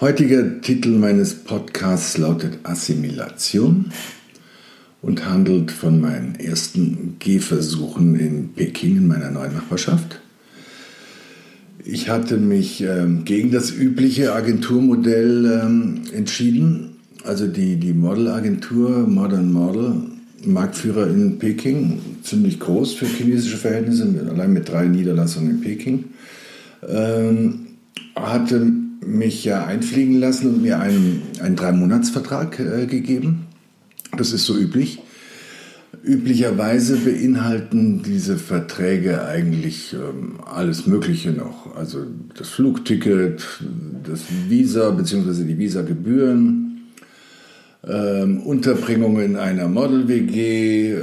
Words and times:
Heutiger 0.00 0.62
Titel 0.62 0.96
meines 0.96 1.34
Podcasts 1.34 2.16
lautet 2.16 2.60
Assimilation 2.62 3.92
und 5.02 5.26
handelt 5.26 5.70
von 5.70 6.00
meinen 6.00 6.36
ersten 6.36 7.16
Gehversuchen 7.18 8.18
in 8.18 8.54
Peking 8.54 8.96
in 8.96 9.08
meiner 9.08 9.30
neuen 9.30 9.52
Nachbarschaft. 9.52 10.22
Ich 11.84 12.08
hatte 12.08 12.38
mich 12.38 12.80
ähm, 12.80 13.26
gegen 13.26 13.50
das 13.50 13.72
übliche 13.72 14.32
Agenturmodell 14.32 15.60
ähm, 15.62 16.00
entschieden, 16.14 16.96
also 17.24 17.46
die, 17.46 17.76
die 17.76 17.92
Modelagentur 17.92 19.06
Modern 19.06 19.52
Model, 19.52 19.96
Marktführer 20.46 21.08
in 21.08 21.38
Peking, 21.38 22.00
ziemlich 22.22 22.58
groß 22.58 22.94
für 22.94 23.04
chinesische 23.04 23.58
Verhältnisse, 23.58 24.08
allein 24.30 24.54
mit 24.54 24.66
drei 24.66 24.86
Niederlassungen 24.86 25.56
in 25.56 25.60
Peking, 25.60 26.04
ähm, 26.88 27.66
hatte 28.16 28.66
mich 29.00 29.44
ja 29.44 29.64
einfliegen 29.64 30.18
lassen 30.18 30.54
und 30.54 30.62
mir 30.62 30.80
einen, 30.80 31.22
einen 31.40 31.56
Drei-Monats-Vertrag 31.56 32.58
äh, 32.60 32.86
gegeben. 32.86 33.46
Das 34.16 34.32
ist 34.32 34.44
so 34.44 34.56
üblich. 34.56 35.00
Üblicherweise 36.02 36.96
beinhalten 36.96 38.02
diese 38.02 38.38
Verträge 38.38 39.26
eigentlich 39.26 39.92
ähm, 39.92 40.40
alles 40.44 40.86
Mögliche 40.86 41.30
noch. 41.30 41.76
Also 41.76 42.06
das 42.36 42.48
Flugticket, 42.48 43.44
das 44.04 44.22
Visa 44.48 44.90
bzw. 44.90 45.44
die 45.44 45.58
Visagebühren, 45.58 46.88
ähm, 47.86 48.40
Unterbringung 48.40 49.20
in 49.20 49.36
einer 49.36 49.68
Model-WG, 49.68 50.92
äh, 50.92 51.02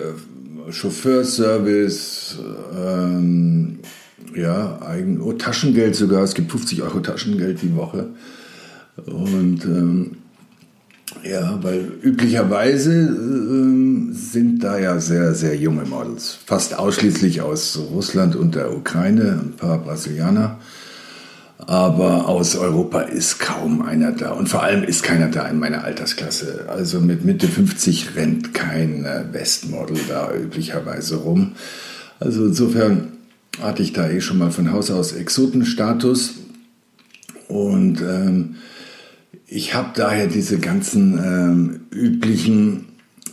Chauffeurservice, 0.71 2.39
ähm, 2.75 3.79
ja, 4.35 4.79
eigen, 4.81 5.21
oh, 5.21 5.33
Taschengeld 5.33 5.95
sogar. 5.95 6.23
Es 6.23 6.33
gibt 6.33 6.51
50 6.51 6.83
Euro 6.83 6.99
Taschengeld 6.99 7.61
die 7.61 7.75
Woche. 7.75 8.07
Und 9.05 9.63
ähm, 9.65 10.17
ja, 11.23 11.59
weil 11.61 11.91
üblicherweise 12.01 12.91
ähm, 12.91 14.09
sind 14.13 14.63
da 14.63 14.77
ja 14.77 14.99
sehr, 14.99 15.33
sehr 15.33 15.55
junge 15.55 15.83
Models. 15.83 16.37
Fast 16.45 16.77
ausschließlich 16.77 17.41
aus 17.41 17.79
Russland 17.91 18.35
und 18.35 18.55
der 18.55 18.75
Ukraine, 18.75 19.39
ein 19.43 19.53
paar 19.57 19.79
Brasilianer. 19.79 20.59
Aber 21.59 22.27
aus 22.27 22.55
Europa 22.55 23.01
ist 23.01 23.39
kaum 23.39 23.81
einer 23.81 24.11
da. 24.11 24.31
Und 24.31 24.47
vor 24.47 24.63
allem 24.63 24.83
ist 24.83 25.03
keiner 25.03 25.27
da 25.27 25.47
in 25.47 25.59
meiner 25.59 25.83
Altersklasse. 25.83 26.65
Also 26.67 26.99
mit 26.99 27.25
Mitte 27.25 27.47
50 27.47 28.15
rennt 28.15 28.53
kein 28.53 29.05
Westmodel 29.31 29.97
da 30.07 30.31
üblicherweise 30.33 31.15
rum. 31.17 31.53
Also 32.19 32.45
insofern 32.45 33.16
hatte 33.61 33.83
ich 33.83 33.93
da 33.93 34.09
eh 34.09 34.21
schon 34.21 34.37
mal 34.37 34.51
von 34.51 34.71
Haus 34.71 34.91
aus 34.91 35.13
Exotenstatus. 35.13 36.35
Und 37.47 38.01
ähm, 38.01 38.55
ich 39.47 39.73
habe 39.73 39.89
daher 39.95 40.27
diese 40.27 40.59
ganzen 40.59 41.17
ähm, 41.17 41.79
üblichen 41.91 42.85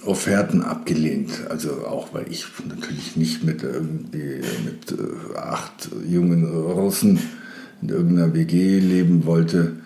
Offerten 0.05 0.62
abgelehnt. 0.62 1.31
Also 1.49 1.87
auch, 1.87 2.15
weil 2.15 2.27
ich 2.31 2.47
natürlich 2.69 3.17
nicht 3.17 3.45
mit 3.45 3.62
irgendwie 3.62 4.41
mit 4.65 4.93
äh, 4.93 5.37
acht 5.37 5.91
jungen 6.09 6.45
Russen 6.45 7.19
in 7.83 7.89
irgendeiner 7.89 8.35
WG 8.35 8.79
leben 8.79 9.27
wollte. 9.27 9.77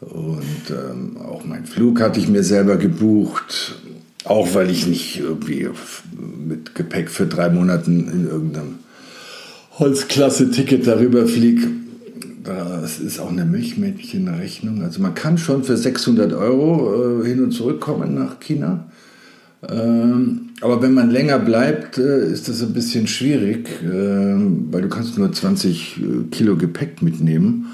Und 0.00 0.70
ähm, 0.70 1.16
auch 1.16 1.44
meinen 1.44 1.66
Flug 1.66 2.00
hatte 2.00 2.20
ich 2.20 2.28
mir 2.28 2.44
selber 2.44 2.76
gebucht. 2.76 3.80
Auch 4.24 4.54
weil 4.54 4.70
ich 4.70 4.86
nicht 4.86 5.18
irgendwie 5.18 5.68
mit 6.38 6.74
Gepäck 6.74 7.08
für 7.08 7.26
drei 7.26 7.48
Monate 7.48 7.90
in 7.90 8.28
irgendeinem 8.28 8.74
Holzklasse-Ticket 9.78 10.86
darüber 10.86 11.26
fliege, 11.26 11.68
das 12.42 12.98
ist 12.98 13.20
auch 13.20 13.30
eine 13.30 13.44
Milchmädchenrechnung. 13.44 14.82
Also 14.82 15.00
man 15.00 15.14
kann 15.14 15.38
schon 15.38 15.64
für 15.64 15.76
600 15.76 16.32
Euro 16.32 17.22
äh, 17.22 17.26
hin 17.26 17.44
und 17.44 17.52
zurück 17.52 17.80
kommen 17.80 18.14
nach 18.14 18.40
China. 18.40 18.88
Ähm, 19.68 20.50
aber 20.60 20.82
wenn 20.82 20.94
man 20.94 21.10
länger 21.10 21.38
bleibt, 21.38 21.98
äh, 21.98 22.26
ist 22.26 22.48
das 22.48 22.62
ein 22.62 22.72
bisschen 22.72 23.06
schwierig, 23.06 23.68
äh, 23.82 23.86
weil 23.86 24.82
du 24.82 24.88
kannst 24.88 25.18
nur 25.18 25.32
20 25.32 25.96
äh, 25.96 26.00
Kilo 26.30 26.56
Gepäck 26.56 27.02
mitnehmen. 27.02 27.66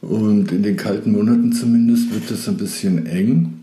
Und 0.00 0.52
in 0.52 0.62
den 0.62 0.76
kalten 0.76 1.12
Monaten 1.12 1.52
zumindest 1.52 2.12
wird 2.12 2.30
das 2.30 2.48
ein 2.48 2.56
bisschen 2.56 3.06
eng. 3.06 3.54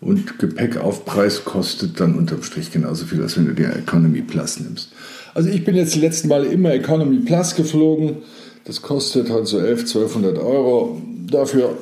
Und 0.00 0.38
Gepäckaufpreis 0.38 1.44
kostet 1.44 2.00
dann 2.00 2.14
unterm 2.16 2.42
Strich 2.42 2.72
genauso 2.72 3.06
viel, 3.06 3.22
als 3.22 3.36
wenn 3.36 3.46
du 3.46 3.54
dir 3.54 3.74
Economy 3.76 4.22
Plus 4.22 4.58
nimmst. 4.58 4.92
Also 5.34 5.48
ich 5.48 5.64
bin 5.64 5.74
jetzt 5.74 5.94
die 5.94 6.00
letzten 6.00 6.28
Male 6.28 6.46
immer 6.46 6.72
Economy 6.72 7.18
Plus 7.18 7.54
geflogen. 7.54 8.16
Das 8.64 8.82
kostet 8.82 9.30
halt 9.30 9.46
so 9.46 9.58
11, 9.58 9.80
1200 9.80 10.38
Euro. 10.38 11.00
Dafür 11.30 11.76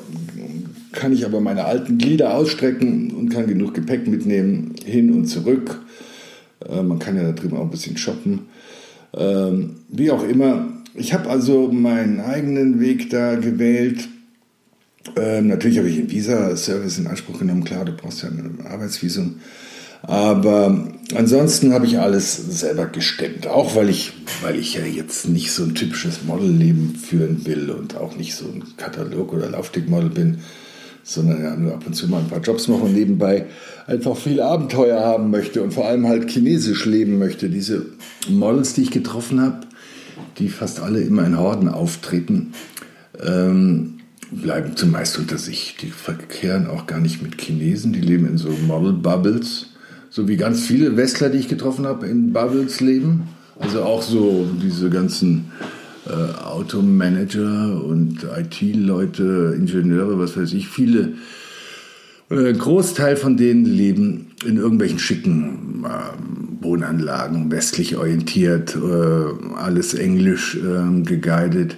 kann 0.92 1.12
ich 1.12 1.24
aber 1.24 1.40
meine 1.40 1.64
alten 1.64 1.98
Glieder 1.98 2.34
ausstrecken 2.34 3.12
und 3.12 3.28
kann 3.30 3.46
genug 3.46 3.74
Gepäck 3.74 4.06
mitnehmen, 4.06 4.74
hin 4.84 5.12
und 5.12 5.26
zurück. 5.26 5.80
Äh, 6.68 6.82
man 6.82 6.98
kann 6.98 7.16
ja 7.16 7.22
da 7.22 7.32
drüben 7.32 7.56
auch 7.56 7.62
ein 7.62 7.70
bisschen 7.70 7.96
shoppen. 7.96 8.46
Ähm, 9.14 9.76
wie 9.88 10.10
auch 10.10 10.24
immer, 10.24 10.68
ich 10.94 11.12
habe 11.12 11.28
also 11.28 11.68
meinen 11.68 12.20
eigenen 12.20 12.80
Weg 12.80 13.10
da 13.10 13.36
gewählt. 13.36 14.08
Ähm, 15.16 15.48
natürlich 15.48 15.78
habe 15.78 15.88
ich 15.88 15.98
einen 15.98 16.10
Visa-Service 16.10 16.98
in 16.98 17.06
Anspruch 17.06 17.38
genommen. 17.38 17.64
Klar, 17.64 17.84
du 17.84 17.92
brauchst 17.92 18.22
ja 18.22 18.28
ein 18.28 18.58
Arbeitsvisum. 18.66 19.40
Aber 20.02 20.88
ansonsten 21.14 21.72
habe 21.72 21.86
ich 21.86 21.98
alles 21.98 22.36
selber 22.36 22.86
gestemmt. 22.86 23.46
Auch 23.46 23.76
weil 23.76 23.90
ich, 23.90 24.12
weil 24.42 24.56
ich 24.56 24.74
ja 24.74 24.84
jetzt 24.84 25.28
nicht 25.28 25.52
so 25.52 25.64
ein 25.64 25.74
typisches 25.74 26.24
Modelleben 26.24 26.96
führen 26.96 27.44
will 27.46 27.70
und 27.70 27.96
auch 27.96 28.16
nicht 28.16 28.34
so 28.34 28.46
ein 28.46 28.64
Katalog- 28.76 29.32
oder 29.32 29.50
Laufstegmodel 29.50 30.10
bin, 30.10 30.38
sondern 31.02 31.42
ja 31.42 31.56
nur 31.56 31.74
ab 31.74 31.86
und 31.86 31.94
zu 31.94 32.08
mal 32.08 32.20
ein 32.20 32.28
paar 32.28 32.40
Jobs 32.40 32.68
mache 32.68 32.82
und 32.82 32.94
nebenbei 32.94 33.46
einfach 33.86 34.16
viel 34.16 34.40
Abenteuer 34.40 35.00
haben 35.00 35.30
möchte 35.30 35.62
und 35.62 35.74
vor 35.74 35.86
allem 35.86 36.06
halt 36.06 36.30
chinesisch 36.30 36.86
leben 36.86 37.18
möchte. 37.18 37.50
Diese 37.50 37.86
Models, 38.28 38.74
die 38.74 38.82
ich 38.82 38.90
getroffen 38.90 39.40
habe, 39.40 39.60
die 40.38 40.48
fast 40.48 40.80
alle 40.80 41.00
immer 41.00 41.26
in 41.26 41.38
Horden 41.38 41.68
auftreten, 41.68 42.52
ähm, 43.22 43.98
bleiben 44.30 44.76
zumeist 44.76 45.18
unter 45.18 45.38
sich. 45.38 45.76
Die 45.80 45.90
verkehren 45.90 46.68
auch 46.68 46.86
gar 46.86 47.00
nicht 47.00 47.22
mit 47.22 47.40
Chinesen, 47.40 47.92
die 47.92 48.00
leben 48.00 48.28
in 48.28 48.38
so 48.38 48.50
Model-Bubbles 48.50 49.69
so 50.10 50.26
wie 50.26 50.36
ganz 50.36 50.66
viele 50.66 50.96
Westler, 50.96 51.30
die 51.30 51.38
ich 51.38 51.48
getroffen 51.48 51.86
habe, 51.86 52.06
in 52.06 52.32
Bubbles 52.32 52.80
leben. 52.80 53.28
Also 53.58 53.82
auch 53.82 54.02
so 54.02 54.48
diese 54.60 54.90
ganzen 54.90 55.52
äh, 56.06 56.44
Automanager 56.44 57.82
und 57.84 58.24
IT-Leute, 58.24 59.54
Ingenieure, 59.56 60.18
was 60.18 60.36
weiß 60.36 60.52
ich, 60.54 60.68
viele. 60.68 61.12
Ein 62.28 62.46
äh, 62.46 62.52
Großteil 62.52 63.16
von 63.16 63.36
denen 63.36 63.64
leben 63.64 64.32
in 64.44 64.56
irgendwelchen 64.56 64.98
schicken 64.98 65.84
äh, 65.84 66.62
Wohnanlagen, 66.64 67.50
westlich 67.50 67.96
orientiert, 67.96 68.76
äh, 68.76 69.56
alles 69.56 69.94
englisch 69.94 70.56
ähm, 70.56 71.04
geguidet. 71.04 71.76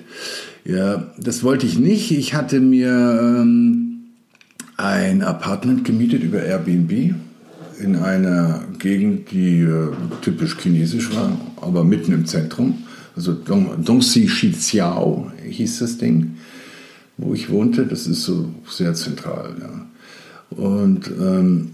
Ja, 0.64 1.12
das 1.18 1.42
wollte 1.42 1.66
ich 1.66 1.78
nicht. 1.78 2.12
Ich 2.12 2.34
hatte 2.34 2.60
mir 2.60 2.88
ähm, 2.88 4.04
ein 4.76 5.22
Apartment 5.22 5.84
gemietet 5.84 6.22
über 6.22 6.42
Airbnb 6.42 7.14
in 7.82 7.96
einer 7.96 8.62
Gegend, 8.78 9.30
die 9.30 9.60
äh, 9.60 9.88
typisch 10.20 10.56
chinesisch 10.58 11.14
war, 11.14 11.32
aber 11.60 11.84
mitten 11.84 12.12
im 12.12 12.26
Zentrum. 12.26 12.84
Also 13.14 13.32
Dong, 13.32 13.84
Dongxi 13.84 14.28
Shijiao 14.28 15.30
hieß 15.46 15.80
das 15.80 15.98
Ding, 15.98 16.36
wo 17.18 17.34
ich 17.34 17.50
wohnte. 17.50 17.86
Das 17.86 18.06
ist 18.06 18.22
so 18.22 18.48
sehr 18.68 18.94
zentral. 18.94 19.54
Ja. 19.60 20.56
Und 20.56 21.10
ähm, 21.20 21.72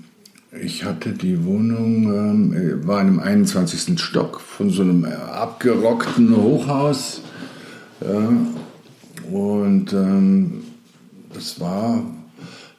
ich 0.61 0.85
hatte 0.85 1.11
die 1.11 1.45
Wohnung, 1.45 2.53
ähm, 2.55 2.87
war 2.87 3.01
in 3.01 3.09
einem 3.09 3.21
21. 3.21 4.01
Stock 4.01 4.41
von 4.41 4.71
so 4.71 4.83
einem 4.83 5.05
abgerockten 5.05 6.35
Hochhaus. 6.37 7.21
Ja. 8.01 8.33
Und 9.31 9.93
ähm, 9.93 10.63
das 11.35 11.61
war 11.61 12.03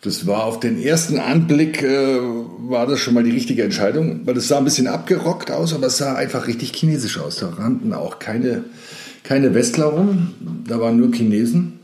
das 0.02 0.26
war 0.26 0.46
auf 0.46 0.60
den 0.60 0.82
ersten 0.82 1.20
Anblick, 1.20 1.84
äh, 1.84 2.20
war 2.20 2.88
das 2.88 3.00
schon 3.00 3.14
mal 3.14 3.24
die 3.24 3.32
richtige 3.32 3.64
Entscheidung, 3.64 4.22
weil 4.26 4.38
es 4.38 4.48
sah 4.48 4.58
ein 4.58 4.64
bisschen 4.64 4.88
abgerockt 4.88 5.52
aus, 5.52 5.74
aber 5.74 5.88
es 5.88 5.98
sah 5.98 6.16
einfach 6.16 6.48
richtig 6.48 6.72
chinesisch 6.74 7.18
aus. 7.18 7.38
Da 7.38 7.50
rannten 7.50 7.94
auch 7.94 8.20
keine, 8.20 8.64
keine 9.24 9.54
Westler 9.54 9.88
rum, 9.88 10.34
da 10.66 10.80
waren 10.80 10.98
nur 10.98 11.12
Chinesen. 11.14 11.80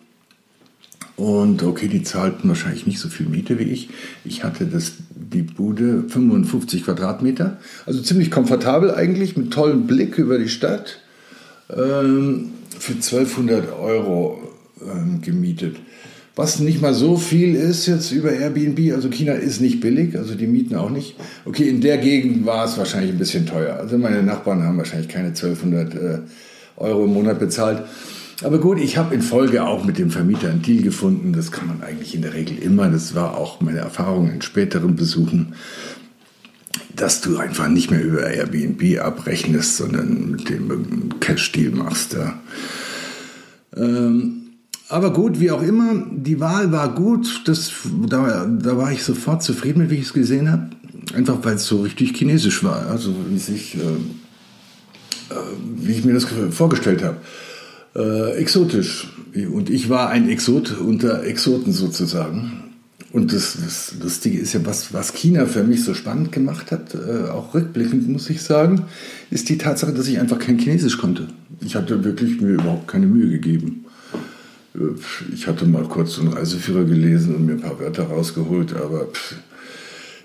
Und 1.18 1.64
okay, 1.64 1.88
die 1.88 2.04
zahlten 2.04 2.50
wahrscheinlich 2.50 2.88
nicht 2.88 3.00
so 3.00 3.08
viel 3.08 3.28
Miete 3.28 3.58
wie 3.58 3.64
ich. 3.64 3.90
Ich 4.26 4.44
hatte 4.44 4.66
das, 4.66 4.94
die 5.10 5.44
Bude 5.44 6.04
55 6.10 6.84
Quadratmeter, 6.84 7.58
also 7.86 8.02
ziemlich 8.02 8.32
komfortabel 8.32 8.94
eigentlich, 8.94 9.38
mit 9.38 9.52
tollem 9.52 9.88
Blick 9.88 10.18
über 10.18 10.38
die 10.38 10.50
Stadt, 10.50 11.00
ähm, 11.70 12.52
für 12.78 12.94
1200 12.94 13.72
Euro 13.74 14.42
ähm, 14.82 15.22
gemietet. 15.22 15.78
Was 16.36 16.60
nicht 16.60 16.82
mal 16.82 16.94
so 16.94 17.16
viel 17.16 17.56
ist 17.56 17.86
jetzt 17.86 18.12
über 18.12 18.32
Airbnb. 18.32 18.94
Also 18.94 19.10
China 19.10 19.34
ist 19.34 19.62
nicht 19.62 19.80
billig, 19.80 20.18
also 20.18 20.36
die 20.36 20.48
Mieten 20.48 20.76
auch 20.76 20.90
nicht. 20.90 21.16
Okay, 21.46 21.70
in 21.70 21.80
der 21.80 21.98
Gegend 21.98 22.46
war 22.46 22.66
es 22.66 22.78
wahrscheinlich 22.78 23.12
ein 23.12 23.18
bisschen 23.18 23.46
teuer. 23.46 23.78
Also 23.78 23.98
meine 23.98 24.22
Nachbarn 24.22 24.64
haben 24.64 24.78
wahrscheinlich 24.78 25.08
keine 25.08 25.30
1200 25.30 25.96
äh, 25.96 26.20
Euro 26.76 27.06
im 27.06 27.14
Monat 27.14 27.40
bezahlt. 27.40 27.84
Aber 28.44 28.60
gut, 28.60 28.80
ich 28.80 28.98
habe 28.98 29.16
in 29.16 29.22
Folge 29.22 29.64
auch 29.66 29.86
mit 29.86 29.98
dem 29.98 30.12
Vermieter 30.12 30.50
einen 30.50 30.62
Deal 30.62 30.84
gefunden. 30.84 31.32
Das 31.32 31.54
kann 31.54 31.68
man 31.68 31.82
eigentlich 31.82 32.14
in 32.14 32.22
der 32.22 32.34
Regel 32.34 32.58
immer. 32.58 32.90
Das 32.90 33.16
war 33.16 33.38
auch 33.38 33.62
meine 33.62 33.80
Erfahrung 33.80 34.30
in 34.30 34.42
späteren 34.42 34.98
Besuchen, 34.98 35.56
dass 36.94 37.22
du 37.22 37.38
einfach 37.38 37.70
nicht 37.70 37.92
mehr 37.92 38.04
über 38.04 38.30
Airbnb 38.30 39.00
abrechnest, 39.00 39.78
sondern 39.78 40.32
mit 40.32 40.50
dem 40.50 41.18
Cash-Deal 41.22 41.72
machst. 41.72 42.14
Ja. 42.14 42.38
Ähm, 43.78 44.45
aber 44.88 45.14
gut, 45.14 45.40
wie 45.40 45.52
auch 45.52 45.64
immer, 45.64 46.06
die 46.12 46.40
Wahl 46.40 46.72
war 46.72 46.94
gut. 46.94 47.42
Das, 47.46 47.72
da, 48.08 48.46
da 48.46 48.78
war 48.78 48.92
ich 48.92 49.04
sofort 49.04 49.42
zufrieden 49.42 49.82
mit, 49.82 49.90
wie 49.90 49.96
ich 49.96 50.06
es 50.08 50.14
gesehen 50.14 50.52
habe. 50.52 50.70
Einfach 51.14 51.38
weil 51.44 51.56
es 51.56 51.66
so 51.66 51.82
richtig 51.82 52.16
chinesisch 52.16 52.64
war. 52.64 52.88
Also 52.88 53.14
wie, 53.30 53.40
sich, 53.40 53.76
äh, 53.76 53.80
äh, 53.80 55.38
wie 55.78 55.94
ich 55.94 56.06
mir 56.06 56.14
das 56.14 56.28
vorgestellt 56.52 57.04
habe. 57.04 57.18
Äh, 57.96 58.38
exotisch. 58.38 59.10
Und 59.52 59.70
ich 59.70 59.90
war 59.90 60.10
ein 60.10 60.30
Exot 60.30 60.78
unter 60.80 61.24
Exoten 61.24 61.74
sozusagen. 61.74 62.64
Und 63.12 63.32
das, 63.34 63.58
das 63.64 63.96
Lustige 64.02 64.38
ist 64.38 64.54
ja, 64.54 64.66
was, 64.66 64.94
was 64.94 65.14
China 65.14 65.46
für 65.46 65.64
mich 65.64 65.84
so 65.84 65.94
spannend 65.94 66.32
gemacht 66.32 66.72
hat, 66.72 66.94
äh, 66.96 67.30
auch 67.30 67.54
rückblickend 67.54 68.10
muss 68.10 68.30
ich 68.30 68.42
sagen, 68.42 68.84
ist 69.32 69.48
die 69.48 69.58
Tatsache, 69.58 69.94
dass 69.94 70.08
ich 70.08 70.20
einfach 70.20 70.38
kein 70.38 70.60
Chinesisch 70.60 70.98
konnte. 70.98 71.28
Ich 71.62 71.76
hatte 71.76 72.04
wirklich 72.04 72.42
mir 72.42 72.56
überhaupt 72.56 72.90
keine 72.90 73.08
Mühe 73.08 73.30
gegeben. 73.30 73.85
Ich 75.34 75.48
hatte 75.48 75.66
mal 75.66 75.84
kurz 75.84 76.14
so 76.14 76.22
einen 76.22 76.34
Reiseführer 76.34 76.84
gelesen 76.84 77.36
und 77.36 77.46
mir 77.46 77.54
ein 77.54 77.62
paar 77.62 77.80
Wörter 77.80 78.04
rausgeholt, 78.04 78.76
aber 78.76 79.08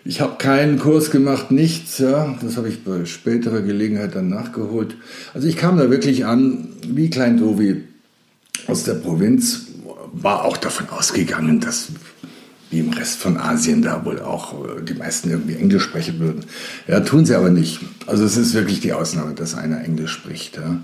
ich 0.04 0.20
habe 0.20 0.36
keinen 0.38 0.78
Kurs 0.78 1.10
gemacht, 1.10 1.50
nichts. 1.50 1.98
Ja, 1.98 2.36
das 2.42 2.56
habe 2.56 2.68
ich 2.68 2.84
bei 2.84 3.04
späterer 3.04 3.60
Gelegenheit 3.60 4.14
dann 4.14 4.28
nachgeholt. 4.28 4.96
Also 5.34 5.46
ich 5.46 5.56
kam 5.56 5.76
da 5.76 5.90
wirklich 5.90 6.24
an, 6.24 6.68
wie 6.86 7.10
Klein 7.10 7.36
Dovi 7.36 7.84
aus 8.66 8.84
der 8.84 8.94
Provinz, 8.94 9.66
war 10.12 10.44
auch 10.44 10.56
davon 10.56 10.88
ausgegangen, 10.88 11.60
dass 11.60 11.88
wie 12.70 12.78
im 12.78 12.90
Rest 12.90 13.18
von 13.18 13.36
Asien 13.36 13.82
da 13.82 14.04
wohl 14.04 14.20
auch 14.20 14.64
äh, 14.64 14.82
die 14.82 14.94
meisten 14.94 15.28
irgendwie 15.28 15.56
Englisch 15.56 15.82
sprechen 15.82 16.20
würden. 16.20 16.44
Ja, 16.86 17.00
tun 17.00 17.26
sie 17.26 17.34
aber 17.34 17.50
nicht. 17.50 17.80
Also 18.06 18.24
es 18.24 18.36
ist 18.36 18.54
wirklich 18.54 18.80
die 18.80 18.92
Ausnahme, 18.92 19.34
dass 19.34 19.56
einer 19.56 19.82
Englisch 19.82 20.12
spricht. 20.12 20.56
Ja. 20.56 20.80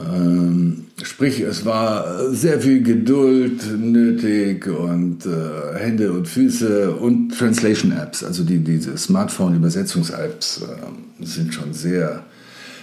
Ähm, 0.00 0.86
sprich, 1.02 1.40
es 1.40 1.64
war 1.64 2.30
sehr 2.32 2.60
viel 2.60 2.82
Geduld 2.82 3.62
nötig 3.78 4.66
und 4.66 5.26
äh, 5.26 5.78
Hände 5.78 6.12
und 6.12 6.26
Füße 6.26 6.92
und 6.92 7.36
Translation-Apps, 7.36 8.24
also 8.24 8.44
die, 8.44 8.58
diese 8.58 8.96
Smartphone-Übersetzungs-Apps 8.96 10.62
äh, 10.62 11.24
sind 11.24 11.52
schon 11.52 11.74
sehr, 11.74 12.24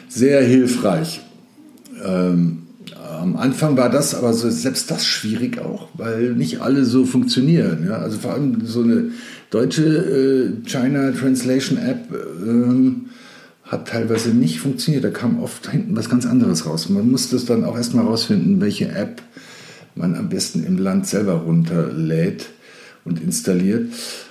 sehr 0.09 0.43
hilfreich. 0.43 1.21
Ähm, 2.03 2.63
am 3.19 3.35
Anfang 3.35 3.77
war 3.77 3.89
das 3.89 4.13
aber 4.13 4.33
so, 4.33 4.49
selbst 4.49 4.91
das 4.91 5.05
schwierig 5.05 5.59
auch, 5.59 5.89
weil 5.95 6.33
nicht 6.33 6.61
alle 6.61 6.85
so 6.85 7.05
funktionieren. 7.05 7.85
Ja? 7.87 7.97
Also 7.97 8.17
vor 8.17 8.33
allem 8.33 8.65
so 8.65 8.81
eine 8.81 9.11
deutsche 9.49 9.83
äh, 9.83 10.69
China 10.69 11.11
Translation 11.11 11.77
App. 11.77 12.09
Ähm, 12.45 13.05
hat 13.67 13.87
teilweise 13.87 14.29
nicht 14.29 14.59
funktioniert. 14.59 15.03
Da 15.03 15.09
kam 15.09 15.41
oft 15.41 15.69
hinten 15.69 15.95
was 15.95 16.09
ganz 16.09 16.25
anderes 16.25 16.65
raus. 16.65 16.89
Man 16.89 17.09
musste 17.09 17.35
es 17.35 17.45
dann 17.45 17.63
auch 17.63 17.77
erstmal 17.77 18.05
rausfinden, 18.05 18.61
welche 18.61 18.89
App 18.89 19.21
man 19.95 20.15
am 20.15 20.29
besten 20.29 20.63
im 20.63 20.77
Land 20.77 21.07
selber 21.07 21.33
runterlädt 21.33 22.47
und 23.03 23.21
installiert. 23.21 23.89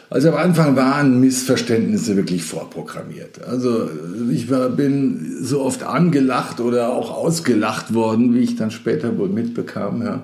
Also 0.08 0.28
am 0.28 0.36
Anfang 0.36 0.76
waren 0.76 1.20
Missverständnisse 1.20 2.16
wirklich 2.16 2.44
vorprogrammiert. 2.44 3.44
Also 3.44 3.90
ich 4.30 4.48
war, 4.50 4.68
bin 4.68 5.38
so 5.42 5.62
oft 5.62 5.82
angelacht 5.82 6.60
oder 6.60 6.92
auch 6.92 7.10
ausgelacht 7.10 7.92
worden, 7.92 8.32
wie 8.32 8.40
ich 8.40 8.54
dann 8.54 8.70
später 8.70 9.18
wohl 9.18 9.28
mitbekam. 9.28 10.02
Ja. 10.02 10.22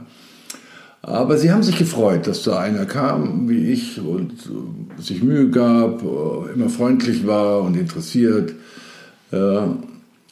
Aber 1.03 1.37
sie 1.37 1.50
haben 1.50 1.65
sich 1.65 1.76
gefreut, 1.76 2.29
dass 2.29 2.44
da 2.44 2.61
einer 2.61 2.87
kam 2.87 3.49
wie 3.49 3.73
ich 3.73 4.00
und 4.00 4.35
sich 4.99 5.20
Mühe 5.25 5.50
gab, 5.50 6.03
immer 6.55 6.69
freundlich 6.69 7.26
war 7.26 7.62
und 7.62 7.76
interessiert. 7.76 8.55
Ja, 9.32 9.76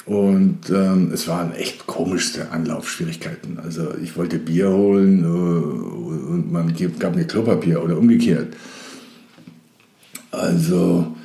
und 0.07 0.59
ähm, 0.71 1.11
es 1.13 1.29
waren 1.29 1.53
echt 1.53 1.87
komischste 1.87 2.51
Anlaufschwierigkeiten. 2.51 3.59
Also 3.59 3.95
ich 4.03 4.17
wollte 4.17 4.39
Bier 4.39 4.71
holen 4.71 5.25
äh, 5.25 5.27
und 5.27 6.53
man 6.53 6.75
gab 6.99 7.17
mir 7.17 7.25
Klopapier 7.25 7.83
oder 7.83 7.99
umgekehrt. 7.99 8.55
Also 10.31 11.17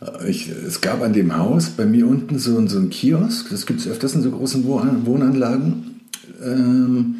äh, 0.00 0.30
ich, 0.30 0.48
es 0.48 0.80
gab 0.80 1.02
an 1.02 1.12
dem 1.12 1.36
Haus 1.36 1.70
bei 1.70 1.84
mir 1.84 2.06
unten 2.06 2.38
so, 2.38 2.66
so 2.68 2.78
einen 2.78 2.90
Kiosk. 2.90 3.50
Das 3.50 3.66
gibt 3.66 3.80
es 3.80 3.88
öfters 3.88 4.14
in 4.14 4.22
so 4.22 4.30
großen 4.30 4.64
Wohnanlagen. 4.64 6.00
Ähm, 6.42 7.16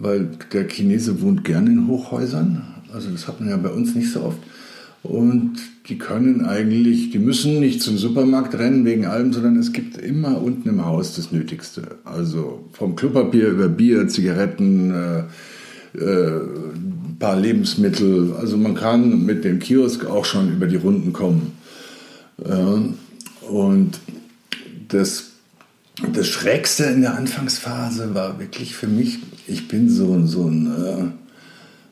weil 0.00 0.28
der 0.52 0.68
Chinese 0.68 1.20
wohnt 1.22 1.44
gerne 1.44 1.70
in 1.70 1.86
Hochhäusern. 1.86 2.62
Also 2.92 3.10
das 3.10 3.26
hat 3.26 3.40
man 3.40 3.48
ja 3.48 3.56
bei 3.56 3.70
uns 3.70 3.94
nicht 3.94 4.12
so 4.12 4.22
oft. 4.22 4.38
Und 5.08 5.56
die 5.88 5.96
können 5.96 6.44
eigentlich, 6.44 7.10
die 7.10 7.18
müssen 7.18 7.60
nicht 7.60 7.80
zum 7.80 7.96
Supermarkt 7.96 8.54
rennen 8.58 8.84
wegen 8.84 9.06
allem, 9.06 9.32
sondern 9.32 9.56
es 9.56 9.72
gibt 9.72 9.96
immer 9.96 10.42
unten 10.42 10.68
im 10.68 10.84
Haus 10.84 11.16
das 11.16 11.32
Nötigste. 11.32 11.96
Also 12.04 12.68
vom 12.72 12.94
Klopapier 12.94 13.48
über 13.48 13.68
Bier, 13.68 14.06
Zigaretten, 14.06 14.90
äh, 14.90 15.98
äh, 15.98 16.40
ein 16.40 17.16
paar 17.18 17.40
Lebensmittel. 17.40 18.34
Also 18.38 18.58
man 18.58 18.74
kann 18.74 19.24
mit 19.24 19.44
dem 19.44 19.60
Kiosk 19.60 20.04
auch 20.04 20.26
schon 20.26 20.52
über 20.52 20.66
die 20.66 20.76
Runden 20.76 21.14
kommen. 21.14 21.52
Äh, 22.44 23.50
und 23.50 23.98
das, 24.88 25.30
das 26.12 26.28
Schrägste 26.28 26.84
in 26.84 27.00
der 27.00 27.16
Anfangsphase 27.16 28.14
war 28.14 28.38
wirklich 28.38 28.76
für 28.76 28.88
mich, 28.88 29.20
ich 29.46 29.68
bin 29.68 29.88
so, 29.88 30.26
so 30.26 30.46
ein 30.46 30.66
äh, 30.66 31.04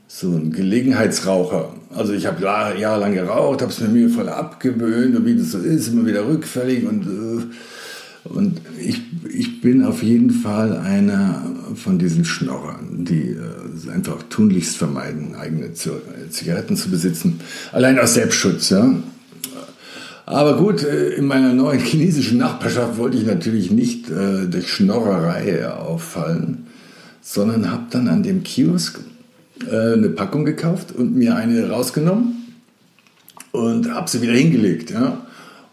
so 0.08 0.28
ein 0.28 0.50
Gelegenheitsraucher. 0.50 1.74
Also 1.96 2.12
ich 2.12 2.26
habe 2.26 2.42
jahrelang 2.42 3.14
geraucht, 3.14 3.62
habe 3.62 3.72
es 3.72 3.80
mir 3.80 3.88
mühevoll 3.88 4.28
abgewöhnt 4.28 5.16
und 5.16 5.24
wie 5.24 5.34
das 5.34 5.52
so 5.52 5.58
ist, 5.58 5.88
immer 5.88 6.04
wieder 6.04 6.28
rückfällig 6.28 6.86
und, 6.86 7.06
äh, 7.06 8.28
und 8.28 8.60
ich, 8.78 9.00
ich 9.32 9.62
bin 9.62 9.82
auf 9.82 10.02
jeden 10.02 10.30
Fall 10.30 10.76
einer 10.76 11.42
von 11.74 11.98
diesen 11.98 12.26
Schnorrern, 12.26 13.06
die 13.06 13.30
äh, 13.30 13.90
einfach 13.90 14.22
tunlichst 14.28 14.76
vermeiden, 14.76 15.36
eigene 15.36 15.72
Zigaretten 15.72 16.76
zu 16.76 16.90
besitzen. 16.90 17.40
Allein 17.72 17.98
aus 17.98 18.12
Selbstschutz, 18.12 18.68
ja. 18.68 18.94
Aber 20.26 20.58
gut, 20.58 20.82
äh, 20.82 21.14
in 21.14 21.24
meiner 21.24 21.54
neuen 21.54 21.80
chinesischen 21.80 22.36
Nachbarschaft 22.36 22.98
wollte 22.98 23.16
ich 23.16 23.24
natürlich 23.24 23.70
nicht 23.70 24.10
durch 24.10 24.70
Schnorrerei 24.70 25.66
auffallen, 25.66 26.66
sondern 27.22 27.70
habe 27.70 27.84
dann 27.90 28.08
an 28.08 28.22
dem 28.22 28.42
Kiosk 28.42 29.00
äh, 29.70 29.94
eine 29.94 30.08
Packung 30.08 30.44
gekauft 30.44 30.92
und 30.92 31.14
mir 31.16 31.36
eine 31.36 31.68
rausgenommen 31.68 32.36
und 33.52 33.92
habe 33.92 34.08
sie 34.08 34.22
wieder 34.22 34.34
hingelegt. 34.34 34.90
Ja. 34.90 35.22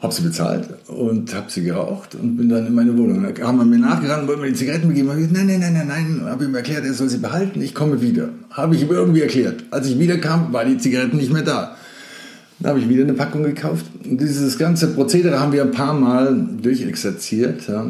Habe 0.02 0.14
sie 0.14 0.24
bezahlt 0.24 0.68
und 0.88 1.34
habe 1.34 1.50
sie 1.50 1.64
geraucht 1.64 2.16
und 2.16 2.36
bin 2.36 2.50
dann 2.50 2.68
in 2.68 2.76
meine 2.76 2.98
Wohnung. 2.98 3.26
Da 3.34 3.48
haben 3.48 3.58
wir 3.58 3.64
mir 3.64 3.80
nachgerannt, 3.80 4.28
wollten 4.28 4.42
mir 4.42 4.50
die 4.50 4.54
Zigaretten 4.54 4.90
begeben. 4.90 5.08
Hab 5.08 5.16
gesagt, 5.16 5.34
nein, 5.34 5.48
nein, 5.48 5.60
nein, 5.62 5.74
nein, 5.74 5.88
nein. 5.88 6.30
Habe 6.30 6.44
ihm 6.44 6.56
erklärt, 6.56 6.84
er 6.84 6.94
soll 6.94 7.08
sie 7.08 7.20
behalten, 7.20 7.62
ich 7.62 7.74
komme 7.74 8.02
wieder. 8.02 8.30
Habe 8.50 8.76
ich 8.76 8.82
ihm 8.82 8.92
irgendwie 8.92 9.22
erklärt. 9.22 9.64
Als 9.72 9.88
ich 9.88 9.98
wiederkam, 9.98 10.52
war 10.52 10.66
die 10.66 10.78
Zigaretten 10.78 11.16
nicht 11.16 11.32
mehr 11.32 11.44
da. 11.44 11.78
Dann 12.60 12.72
habe 12.72 12.80
ich 12.80 12.90
wieder 12.90 13.04
eine 13.04 13.14
Packung 13.14 13.44
gekauft. 13.44 13.86
Und 14.04 14.20
dieses 14.20 14.58
ganze 14.58 14.88
Prozedere 14.88 15.40
haben 15.40 15.54
wir 15.54 15.62
ein 15.62 15.72
paar 15.72 15.94
Mal 15.94 16.48
durchexerziert. 16.62 17.70
Ja. 17.70 17.88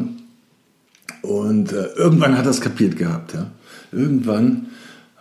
Und 1.22 1.72
äh, 1.72 1.86
irgendwann 1.96 2.38
hat 2.38 2.44
er 2.44 2.50
es 2.52 2.60
kapiert 2.60 2.96
gehabt. 2.96 3.34
Ja. 3.34 3.50
Irgendwann 3.90 4.66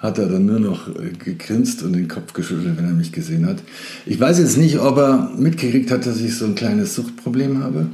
hat 0.04 0.18
er 0.18 0.28
dann 0.28 0.46
nur 0.46 0.60
noch 0.60 0.90
äh, 0.90 1.12
gegrinst 1.18 1.82
und 1.82 1.94
den 1.94 2.10
Kopf 2.10 2.34
geschüttelt, 2.34 2.78
wenn 2.78 2.86
er 2.86 2.92
mich 2.92 3.14
gesehen 3.14 3.48
hat. 3.48 3.58
Ich 4.06 4.20
weiß 4.20 4.38
jetzt 4.38 4.58
nicht, 4.58 4.78
ob 4.78 4.98
er 4.98 5.32
mitgekriegt 5.38 5.90
hat, 5.90 6.06
dass 6.06 6.20
ich 6.20 6.36
so 6.36 6.46
ein 6.46 6.56
kleines 6.56 6.94
Suchtproblem 6.94 7.64
habe. 7.64 7.88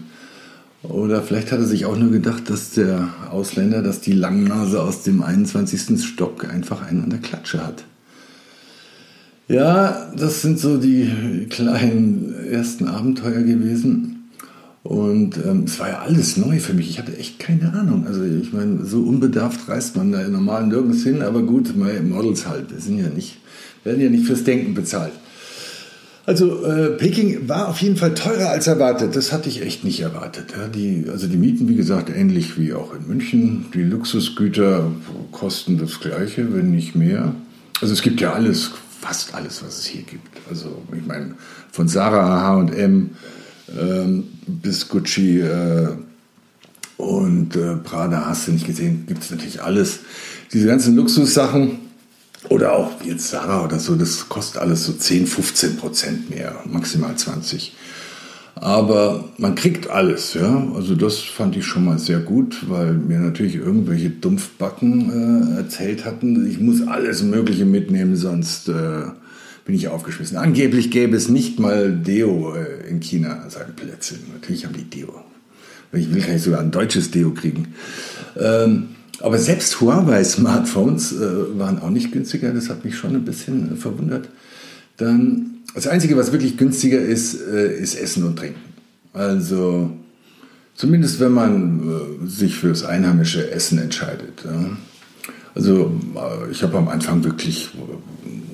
Oder 0.81 1.21
vielleicht 1.21 1.51
hat 1.51 1.59
er 1.59 1.65
sich 1.65 1.85
auch 1.85 1.97
nur 1.97 2.09
gedacht, 2.09 2.49
dass 2.49 2.71
der 2.71 3.09
Ausländer, 3.29 3.83
dass 3.83 4.01
die 4.01 4.13
Langnase 4.13 4.81
aus 4.81 5.03
dem 5.03 5.21
21. 5.21 6.03
Stock 6.03 6.49
einfach 6.49 6.81
einen 6.81 7.03
an 7.03 7.09
der 7.11 7.19
Klatsche 7.19 7.65
hat. 7.65 7.83
Ja, 9.47 10.11
das 10.15 10.41
sind 10.41 10.59
so 10.59 10.77
die 10.77 11.47
kleinen 11.49 12.33
ersten 12.49 12.87
Abenteuer 12.87 13.41
gewesen. 13.41 14.18
Und 14.83 15.37
ähm, 15.37 15.63
es 15.65 15.79
war 15.79 15.89
ja 15.89 15.99
alles 15.99 16.37
neu 16.37 16.59
für 16.59 16.73
mich. 16.73 16.89
Ich 16.89 16.99
hatte 16.99 17.17
echt 17.17 17.39
keine 17.39 17.73
Ahnung. 17.73 18.07
Also 18.07 18.23
ich 18.23 18.53
meine, 18.53 18.85
so 18.85 19.01
unbedarft 19.01 19.67
reist 19.67 19.97
man 19.97 20.11
da 20.11 20.25
normal 20.27 20.67
nirgends 20.67 21.03
hin, 21.03 21.21
aber 21.21 21.41
gut, 21.41 21.73
Models 21.75 22.47
halt, 22.47 22.67
sind 22.81 22.97
ja 22.97 23.09
nicht, 23.09 23.37
werden 23.83 24.01
ja 24.01 24.09
nicht 24.09 24.25
fürs 24.25 24.43
Denken 24.43 24.73
bezahlt. 24.73 25.11
Also 26.25 26.63
äh, 26.63 26.91
Peking 26.91 27.49
war 27.49 27.69
auf 27.69 27.81
jeden 27.81 27.97
Fall 27.97 28.13
teurer 28.13 28.49
als 28.49 28.67
erwartet. 28.67 29.15
Das 29.15 29.33
hatte 29.33 29.49
ich 29.49 29.63
echt 29.63 29.83
nicht 29.83 29.99
erwartet. 30.01 30.53
Ja, 30.55 30.67
die, 30.67 31.05
also 31.09 31.27
die 31.27 31.37
Mieten, 31.37 31.67
wie 31.67 31.75
gesagt, 31.75 32.09
ähnlich 32.15 32.57
wie 32.57 32.73
auch 32.73 32.93
in 32.93 33.07
München. 33.07 33.65
Die 33.73 33.81
Luxusgüter 33.81 34.91
kosten 35.31 35.77
das 35.79 35.99
gleiche, 35.99 36.53
wenn 36.53 36.71
nicht 36.71 36.95
mehr. 36.95 37.33
Also 37.81 37.93
es 37.93 38.03
gibt 38.03 38.21
ja 38.21 38.33
alles, 38.33 38.71
fast 39.01 39.33
alles, 39.33 39.63
was 39.63 39.79
es 39.79 39.85
hier 39.85 40.03
gibt. 40.03 40.37
Also 40.49 40.83
ich 40.95 41.05
meine, 41.05 41.33
von 41.71 41.87
Sarah, 41.87 42.41
H&M 42.41 43.09
ähm, 43.77 44.23
bis 44.47 44.87
Gucci 44.87 45.41
äh, 45.41 45.89
und 46.97 47.55
äh, 47.55 47.75
Prada 47.75 48.25
hast 48.25 48.47
du 48.47 48.51
nicht 48.51 48.67
gesehen, 48.67 49.05
gibt 49.07 49.23
es 49.23 49.31
natürlich 49.31 49.61
alles. 49.61 49.99
Diese 50.51 50.67
ganzen 50.67 50.95
Luxussachen 50.95 51.79
oder 52.49 52.73
auch 52.73 53.01
jetzt 53.03 53.29
Sarah 53.29 53.63
oder 53.63 53.79
so, 53.79 53.95
das 53.95 54.29
kostet 54.29 54.61
alles 54.61 54.85
so 54.85 54.93
10, 54.93 55.27
15 55.27 55.77
Prozent 55.77 56.29
mehr, 56.29 56.55
maximal 56.65 57.15
20. 57.15 57.75
Aber 58.55 59.29
man 59.37 59.55
kriegt 59.55 59.89
alles, 59.89 60.33
ja. 60.33 60.67
Also 60.75 60.95
das 60.95 61.19
fand 61.19 61.55
ich 61.55 61.65
schon 61.65 61.85
mal 61.85 61.97
sehr 61.97 62.19
gut, 62.19 62.69
weil 62.69 62.93
mir 62.93 63.19
natürlich 63.19 63.55
irgendwelche 63.55 64.09
Dumpfbacken 64.09 65.53
äh, 65.53 65.57
erzählt 65.57 66.03
hatten, 66.03 66.45
ich 66.49 66.59
muss 66.59 66.85
alles 66.85 67.23
Mögliche 67.23 67.65
mitnehmen, 67.65 68.17
sonst 68.17 68.67
äh, 68.67 69.03
bin 69.65 69.75
ich 69.75 69.87
aufgeschmissen. 69.87 70.37
Angeblich 70.37 70.91
gäbe 70.91 71.15
es 71.15 71.29
nicht 71.29 71.59
mal 71.59 71.91
Deo 71.91 72.55
äh, 72.55 72.89
in 72.89 72.99
China, 72.99 73.49
sagen 73.49 73.73
Plätze. 73.75 74.15
Natürlich 74.33 74.65
haben 74.65 74.75
die 74.75 74.89
Deo. 74.89 75.23
Wenn 75.91 76.01
ich 76.01 76.13
will, 76.13 76.21
kann 76.21 76.35
ich 76.35 76.43
sogar 76.43 76.59
ein 76.59 76.71
deutsches 76.71 77.11
Deo 77.11 77.31
kriegen. 77.31 77.69
Ähm, 78.37 78.89
aber 79.21 79.37
selbst 79.37 79.81
Huawei-Smartphones 79.81 81.13
äh, 81.13 81.59
waren 81.59 81.79
auch 81.79 81.89
nicht 81.89 82.11
günstiger. 82.11 82.53
Das 82.53 82.69
hat 82.69 82.85
mich 82.85 82.95
schon 82.95 83.15
ein 83.15 83.25
bisschen 83.25 83.73
äh, 83.73 83.75
verwundert. 83.75 84.29
Dann 84.97 85.57
das 85.75 85.87
Einzige, 85.87 86.17
was 86.17 86.31
wirklich 86.31 86.57
günstiger 86.57 86.99
ist, 86.99 87.35
äh, 87.41 87.77
ist 87.77 87.95
Essen 87.95 88.23
und 88.23 88.37
Trinken. 88.37 88.59
Also 89.13 89.91
zumindest 90.75 91.19
wenn 91.19 91.33
man 91.33 91.79
äh, 91.79 92.27
sich 92.27 92.55
fürs 92.55 92.83
einheimische 92.85 93.51
Essen 93.51 93.79
entscheidet. 93.79 94.43
Also 95.55 95.91
äh, 96.15 96.51
ich 96.51 96.63
habe 96.63 96.77
am 96.77 96.87
Anfang 96.87 97.23
wirklich 97.23 97.69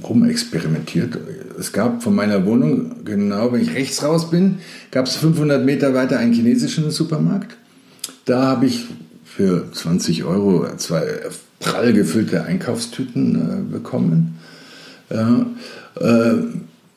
rumexperimentiert. 0.08 1.18
Es 1.60 1.72
gab 1.72 2.04
von 2.04 2.16
meiner 2.16 2.46
Wohnung, 2.46 3.04
genau 3.06 3.52
wenn 3.52 3.62
ich 3.62 3.74
rechts 3.74 4.04
raus 4.04 4.30
bin, 4.30 4.60
gab 4.92 5.08
es 5.08 5.16
500 5.16 5.64
Meter 5.64 5.94
weiter 5.94 6.20
einen 6.20 6.34
chinesischen 6.34 6.92
Supermarkt. 6.92 7.58
Da 8.26 8.44
habe 8.44 8.66
ich 8.66 8.86
für 9.24 9.72
20 9.72 10.24
Euro 10.24 10.68
zwei 10.78 11.04
prall 11.60 11.94
gefüllte 11.94 12.44
Einkaufstüten 12.44 13.70
bekommen. 13.72 14.38
Ja, 15.10 15.46
äh, 16.00 16.36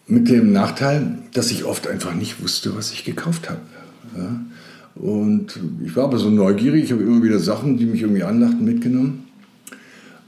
mit 0.06 0.30
dem 0.30 0.52
Nachteil, 0.52 1.18
dass 1.34 1.50
ich 1.50 1.64
oft 1.64 1.86
einfach 1.86 2.14
nicht 2.14 2.42
wusste, 2.42 2.74
was 2.74 2.92
ich 2.92 3.04
gekauft 3.04 3.50
habe. 3.50 3.60
Ja? 4.16 4.40
Und 4.94 5.58
ich 5.84 5.94
war 5.94 6.04
aber 6.04 6.18
so 6.18 6.30
neugierig, 6.30 6.84
ich 6.84 6.92
habe 6.92 7.02
immer 7.02 7.22
wieder 7.22 7.38
Sachen, 7.38 7.76
die 7.76 7.84
mich 7.84 8.00
irgendwie 8.00 8.24
anlachten, 8.24 8.64
mitgenommen. 8.64 9.27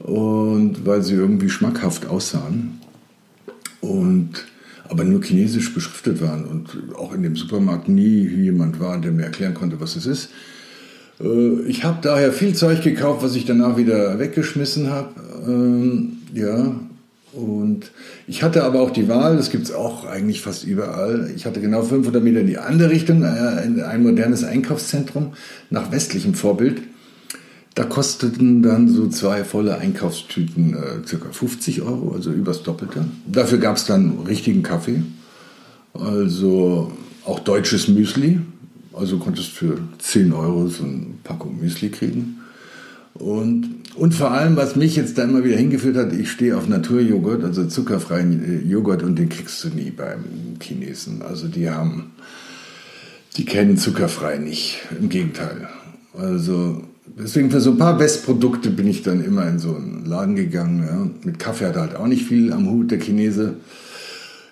Und 0.03 0.85
weil 0.85 1.01
sie 1.03 1.13
irgendwie 1.13 1.49
schmackhaft 1.49 2.07
aussahen. 2.07 2.79
Und 3.81 4.45
aber 4.91 5.05
nur 5.05 5.23
chinesisch 5.23 5.73
beschriftet 5.73 6.21
waren 6.21 6.43
und 6.43 6.95
auch 6.97 7.13
in 7.13 7.23
dem 7.23 7.37
Supermarkt 7.37 7.87
nie 7.87 8.27
jemand 8.27 8.81
war, 8.81 8.99
der 8.99 9.13
mir 9.13 9.23
erklären 9.23 9.53
konnte, 9.53 9.79
was 9.79 9.95
es 9.95 10.05
ist. 10.05 10.29
Äh, 11.21 11.61
ich 11.61 11.85
habe 11.85 11.99
daher 12.01 12.33
viel 12.33 12.53
Zeug 12.53 12.83
gekauft, 12.83 13.23
was 13.23 13.35
ich 13.35 13.45
danach 13.45 13.77
wieder 13.77 14.19
weggeschmissen 14.19 14.89
habe. 14.89 15.09
Ähm, 15.47 16.17
ja, 16.33 16.75
und 17.33 17.91
ich 18.27 18.43
hatte 18.43 18.63
aber 18.63 18.81
auch 18.81 18.91
die 18.91 19.07
Wahl, 19.07 19.37
das 19.37 19.49
gibt 19.49 19.63
es 19.63 19.71
auch 19.71 20.05
eigentlich 20.05 20.41
fast 20.41 20.65
überall. 20.65 21.31
Ich 21.35 21.45
hatte 21.45 21.61
genau 21.61 21.83
500 21.83 22.21
Meter 22.21 22.41
in 22.41 22.47
die 22.47 22.57
andere 22.57 22.89
Richtung, 22.89 23.23
äh, 23.23 23.63
in 23.63 23.81
ein 23.81 24.03
modernes 24.03 24.43
Einkaufszentrum 24.43 25.33
nach 25.69 25.91
westlichem 25.91 26.33
Vorbild. 26.33 26.81
Da 27.73 27.85
kosteten 27.85 28.61
dann 28.61 28.89
so 28.89 29.07
zwei 29.07 29.45
volle 29.45 29.77
Einkaufstüten 29.77 30.73
äh, 30.73 31.07
circa 31.07 31.31
50 31.31 31.81
Euro, 31.81 32.13
also 32.13 32.31
übers 32.31 32.63
Doppelte. 32.63 33.05
Dafür 33.25 33.59
gab 33.59 33.77
es 33.77 33.85
dann 33.85 34.19
richtigen 34.27 34.61
Kaffee, 34.61 35.03
also 35.93 36.91
auch 37.25 37.39
deutsches 37.39 37.87
Müsli. 37.87 38.39
Also 38.93 39.19
konntest 39.19 39.51
für 39.51 39.77
10 39.99 40.33
Euro 40.33 40.67
so 40.67 40.83
eine 40.83 41.05
Packung 41.23 41.61
Müsli 41.61 41.89
kriegen. 41.89 42.41
Und, 43.13 43.75
und 43.95 44.13
vor 44.13 44.31
allem, 44.31 44.57
was 44.57 44.75
mich 44.75 44.95
jetzt 44.95 45.17
da 45.17 45.23
immer 45.23 45.43
wieder 45.43 45.55
hingeführt 45.55 45.95
hat, 45.95 46.11
ich 46.11 46.31
stehe 46.31 46.57
auf 46.57 46.67
Naturjoghurt, 46.67 47.43
also 47.43 47.65
zuckerfreien 47.65 48.65
äh, 48.65 48.67
Joghurt 48.67 49.03
und 49.03 49.17
den 49.17 49.29
kriegst 49.29 49.63
du 49.63 49.69
nie 49.69 49.91
beim 49.91 50.23
Chinesen. 50.61 51.21
Also 51.21 51.47
die 51.47 51.69
haben, 51.69 52.11
die 53.37 53.45
kennen 53.45 53.77
zuckerfrei 53.77 54.37
nicht, 54.37 54.79
im 54.99 55.07
Gegenteil. 55.07 55.69
Also 56.13 56.83
deswegen 57.05 57.51
für 57.51 57.61
so 57.61 57.71
ein 57.71 57.77
paar 57.77 57.99
Westprodukte 57.99 58.69
bin 58.69 58.87
ich 58.87 59.03
dann 59.03 59.23
immer 59.23 59.47
in 59.47 59.59
so 59.59 59.75
einen 59.75 60.05
Laden 60.05 60.35
gegangen. 60.35 60.83
Ja. 60.85 61.09
Mit 61.23 61.39
Kaffee 61.39 61.65
hat 61.65 61.75
er 61.75 61.81
halt 61.81 61.95
auch 61.95 62.07
nicht 62.07 62.25
viel 62.25 62.53
am 62.53 62.69
Hut, 62.69 62.91
der 62.91 62.99
Chinese. 62.99 63.55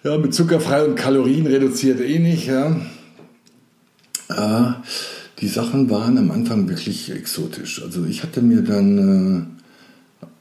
Ja, 0.04 0.18
mit 0.18 0.34
zuckerfrei 0.34 0.84
und 0.86 0.96
Kalorien 0.96 1.46
reduziert 1.46 2.00
eh 2.00 2.20
nicht. 2.20 2.48
Ja. 2.48 2.76
Äh, 4.30 4.74
die 5.40 5.48
Sachen 5.48 5.90
waren 5.90 6.18
am 6.18 6.32
Anfang 6.32 6.70
wirklich 6.70 7.12
exotisch. 7.12 7.82
Also 7.84 8.06
ich 8.06 8.24
hatte 8.24 8.42
mir 8.42 8.62
dann 8.62 9.50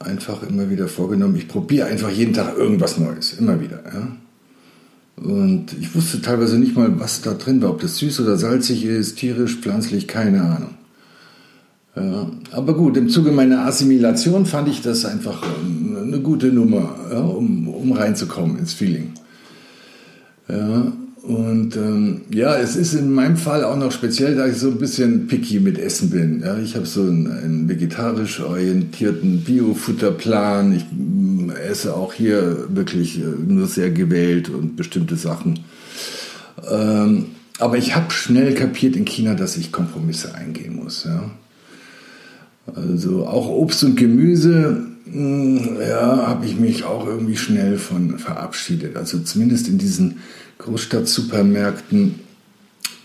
äh, 0.01 0.03
einfach 0.03 0.43
immer 0.43 0.69
wieder 0.69 0.87
vorgenommen, 0.87 1.35
ich 1.35 1.47
probiere 1.47 1.87
einfach 1.87 2.09
jeden 2.09 2.33
Tag 2.33 2.57
irgendwas 2.57 2.97
Neues, 2.97 3.33
immer 3.33 3.59
wieder. 3.61 3.83
Ja? 3.85 4.15
Und 5.23 5.73
ich 5.79 5.93
wusste 5.95 6.21
teilweise 6.21 6.57
nicht 6.57 6.75
mal, 6.75 6.99
was 6.99 7.21
da 7.21 7.33
drin 7.33 7.61
war, 7.61 7.71
ob 7.71 7.81
das 7.81 7.97
süß 7.97 8.21
oder 8.21 8.37
salzig 8.37 8.85
ist, 8.85 9.17
tierisch, 9.17 9.57
pflanzlich, 9.57 10.07
keine 10.07 10.41
Ahnung. 10.41 10.75
Ja, 11.99 12.29
aber 12.51 12.75
gut, 12.75 12.97
im 12.97 13.09
Zuge 13.09 13.31
meiner 13.31 13.65
Assimilation 13.65 14.45
fand 14.45 14.69
ich 14.69 14.81
das 14.81 15.05
einfach 15.05 15.43
ähm, 15.43 15.97
eine 16.01 16.19
gute 16.19 16.47
Nummer, 16.47 16.95
ja, 17.11 17.19
um, 17.19 17.67
um 17.67 17.91
reinzukommen 17.91 18.57
ins 18.57 18.73
Feeling. 18.73 19.13
Ja, 20.47 20.91
und 21.23 21.75
ähm, 21.75 22.21
ja, 22.31 22.57
es 22.57 22.75
ist 22.75 22.93
in 22.93 23.11
meinem 23.11 23.37
Fall 23.37 23.63
auch 23.63 23.75
noch 23.75 23.91
speziell, 23.91 24.35
da 24.35 24.47
ich 24.47 24.55
so 24.55 24.69
ein 24.69 24.77
bisschen 24.77 25.27
picky 25.27 25.59
mit 25.59 25.77
Essen 25.77 26.09
bin. 26.09 26.41
Ja, 26.41 26.57
ich 26.57 26.75
habe 26.75 26.85
so 26.85 27.01
einen, 27.01 27.31
einen, 27.31 27.69
vegetarisch 27.69 28.39
orientierten 28.39 29.41
Bio-Futterplan. 29.43 30.73
Ich 30.73 30.85
mm, 30.91 31.51
esse 31.51 31.95
auch 31.95 32.13
hier 32.13 32.67
wirklich 32.69 33.19
äh, 33.19 33.23
nur 33.47 33.67
sehr 33.67 33.91
gewählt 33.91 34.49
und 34.49 34.77
bestimmte 34.77 35.17
Sachen. 35.17 35.59
Ähm, 36.69 37.25
aber 37.59 37.77
ich 37.77 37.95
habe 37.95 38.11
schnell 38.11 38.53
kapiert 38.53 38.95
in 38.95 39.05
China, 39.05 39.33
dass 39.33 39.57
ich 39.57 39.73
Kompromisse 39.73 40.33
eingehen 40.33 40.77
muss. 40.77 41.03
Ja. 41.03 41.29
Also 42.75 43.25
auch 43.25 43.47
Obst 43.47 43.83
und 43.83 43.95
Gemüse, 43.95 44.85
mm, 45.05 45.57
ja, 45.81 46.27
habe 46.27 46.45
ich 46.45 46.57
mich 46.57 46.83
auch 46.83 47.07
irgendwie 47.07 47.37
schnell 47.37 47.77
von 47.77 48.19
verabschiedet. 48.19 48.95
Also 48.95 49.19
zumindest 49.19 49.67
in 49.67 49.77
diesen 49.77 50.19
Großstadtsupermärkten 50.59 52.15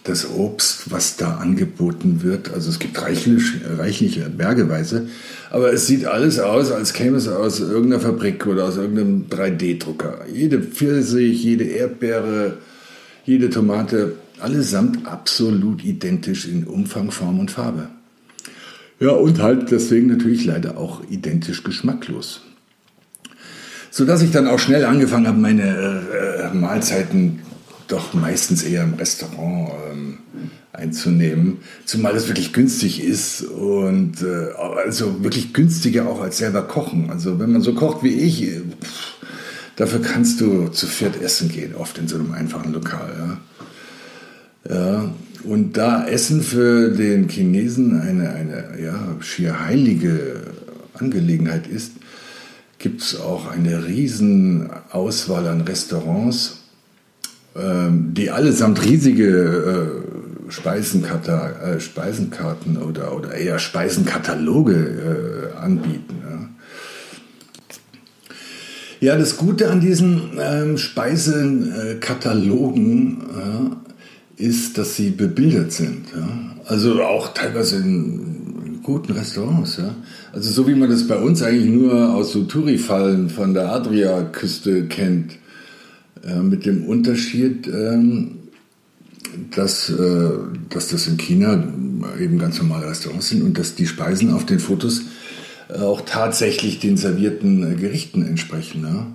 das 0.05 0.31
Obst, 0.31 0.91
was 0.91 1.17
da 1.17 1.37
angeboten 1.37 2.23
wird. 2.23 2.53
Also 2.53 2.69
es 2.69 2.79
gibt 2.79 3.01
reichlich, 3.01 3.43
reichlich 3.79 4.21
bergeweise, 4.37 5.09
aber 5.51 5.73
es 5.73 5.87
sieht 5.87 6.05
alles 6.05 6.39
aus, 6.39 6.71
als 6.71 6.93
käme 6.93 7.17
es 7.17 7.27
aus 7.27 7.61
irgendeiner 7.61 8.01
Fabrik 8.01 8.47
oder 8.47 8.67
aus 8.67 8.77
irgendeinem 8.77 9.27
3D-Drucker. 9.31 10.27
Jede 10.33 10.61
Pfirsich, 10.61 11.43
jede 11.43 11.65
Erdbeere, 11.65 12.59
jede 13.25 13.49
Tomate, 13.49 14.17
allesamt 14.41 15.07
absolut 15.07 15.83
identisch 15.83 16.47
in 16.47 16.65
Umfang, 16.65 17.11
Form 17.11 17.41
und 17.41 17.51
Farbe. 17.51 17.89
Ja, 19.05 19.11
und 19.11 19.39
halt 19.43 19.71
deswegen 19.71 20.07
natürlich 20.07 20.47
leider 20.47 20.79
auch 20.79 21.03
identisch 21.11 21.63
geschmacklos. 21.63 22.41
Sodass 23.91 24.23
ich 24.23 24.31
dann 24.31 24.47
auch 24.47 24.59
schnell 24.59 24.87
angefangen 24.87 25.27
habe, 25.27 25.37
meine 25.37 26.01
äh, 26.51 26.55
Mahlzeiten 26.57 27.41
doch 27.87 28.15
meistens 28.15 28.63
eher 28.63 28.83
im 28.83 28.95
Restaurant 28.95 29.73
ähm, 29.93 30.19
einzunehmen, 30.73 31.59
zumal 31.85 32.17
es 32.17 32.29
wirklich 32.29 32.55
günstig 32.55 33.05
ist 33.05 33.43
und 33.43 34.23
äh, 34.23 34.53
also 34.83 35.23
wirklich 35.23 35.53
günstiger 35.53 36.09
auch 36.09 36.23
als 36.23 36.39
selber 36.39 36.63
kochen. 36.63 37.11
Also 37.11 37.39
wenn 37.39 37.53
man 37.53 37.61
so 37.61 37.75
kocht 37.75 38.03
wie 38.03 38.15
ich, 38.15 38.41
pff, 38.81 39.17
dafür 39.77 40.01
kannst 40.01 40.41
du 40.41 40.69
zu 40.69 40.87
viert 40.87 41.21
essen 41.21 41.51
gehen, 41.51 41.75
oft 41.75 41.99
in 41.99 42.09
so 42.09 42.17
einem 42.17 42.33
einfachen 42.33 42.73
Lokal. 42.73 43.39
Ja. 44.67 44.75
ja. 44.75 45.15
Und 45.45 45.77
da 45.77 46.07
Essen 46.07 46.43
für 46.43 46.91
den 46.91 47.29
Chinesen 47.29 48.01
eine, 48.01 48.31
eine 48.31 48.83
ja, 48.83 49.17
schier 49.21 49.67
heilige 49.67 50.41
Angelegenheit 50.95 51.67
ist, 51.67 51.93
gibt 52.79 53.03
es 53.03 53.21
auch 53.21 53.51
eine 53.51 53.85
riesen 53.87 54.71
Auswahl 54.91 55.47
an 55.47 55.61
Restaurants, 55.63 56.61
ähm, 57.57 58.15
die 58.15 58.31
allesamt 58.31 58.85
riesige 58.85 60.05
Speisenkata, 60.49 61.51
äh, 61.51 61.79
Speisenkarten 61.81 62.77
oder, 62.77 63.17
oder 63.17 63.35
eher 63.35 63.59
Speisenkataloge 63.59 64.75
äh, 64.75 65.57
anbieten. 65.57 66.17
Ja. 66.23 66.49
Ja, 69.01 69.17
das 69.19 69.37
Gute 69.37 69.71
an 69.71 69.81
diesen 69.81 70.39
ähm, 70.41 70.79
Speisekatalogen 70.79 73.21
äh, 73.21 73.25
ist, 74.37 74.79
dass 74.79 74.97
sie 74.97 75.11
bebildert 75.11 75.73
sind. 75.73 76.07
Ja? 76.15 76.57
Also 76.67 77.03
auch 77.03 77.35
teilweise 77.35 77.77
in 77.77 78.81
guten 78.83 79.13
Restaurants. 79.13 79.77
Ja? 79.77 79.95
Also 80.33 80.51
so 80.51 80.69
wie 80.69 80.75
man 80.75 80.91
das 80.91 81.07
bei 81.07 81.17
uns 81.17 81.43
eigentlich 81.43 81.71
nur 81.71 82.15
aus 82.15 82.33
so 82.33 82.45
Touri-Fallen 82.45 83.31
von 83.31 83.55
der 83.55 83.71
Adria-Küste 83.73 84.87
kennt. 84.87 85.39
Äh, 86.27 86.41
mit 86.41 86.65
dem 86.65 86.85
Unterschied, 86.87 87.67
ähm, 87.69 88.37
dass, 89.55 89.91
äh, 89.91 90.31
dass 90.71 90.89
das 90.89 91.07
in 91.07 91.19
China 91.19 91.63
eben 92.21 92.39
ganz 92.39 92.59
normale 92.59 92.87
Restaurants 92.87 93.29
sind 93.29 93.43
und 93.43 93.59
dass 93.59 93.75
die 93.75 93.87
Speisen 93.87 94.33
auf 94.33 94.47
den 94.47 94.59
Fotos 94.59 95.03
auch 95.81 96.03
tatsächlich 96.03 96.79
den 96.79 96.97
servierten 96.97 97.73
äh, 97.73 97.75
Gerichten 97.75 98.25
entsprechen. 98.25 98.85
Ja. 98.85 99.07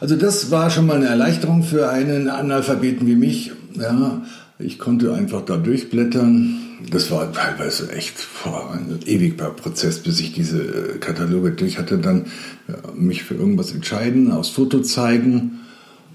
Also 0.00 0.16
das 0.16 0.50
war 0.50 0.70
schon 0.70 0.86
mal 0.86 0.96
eine 0.96 1.06
Erleichterung 1.06 1.62
für 1.62 1.90
einen 1.90 2.28
Analphabeten 2.28 3.06
wie 3.06 3.16
mich. 3.16 3.52
Ja. 3.74 4.22
Ich 4.62 4.78
konnte 4.78 5.14
einfach 5.14 5.44
da 5.44 5.56
durchblättern. 5.56 6.56
Das 6.90 7.10
war 7.10 7.32
teilweise 7.32 7.92
echt 7.92 8.26
ein 8.44 9.00
ewiger 9.06 9.50
Prozess, 9.50 9.98
bis 9.98 10.20
ich 10.20 10.32
diese 10.32 10.62
äh, 10.62 10.98
Kataloge 10.98 11.52
durch 11.52 11.78
hatte. 11.78 11.98
Dann 11.98 12.26
ja, 12.68 12.74
mich 12.94 13.22
für 13.22 13.34
irgendwas 13.34 13.72
entscheiden, 13.72 14.30
aufs 14.32 14.50
Foto 14.50 14.80
zeigen 14.80 15.60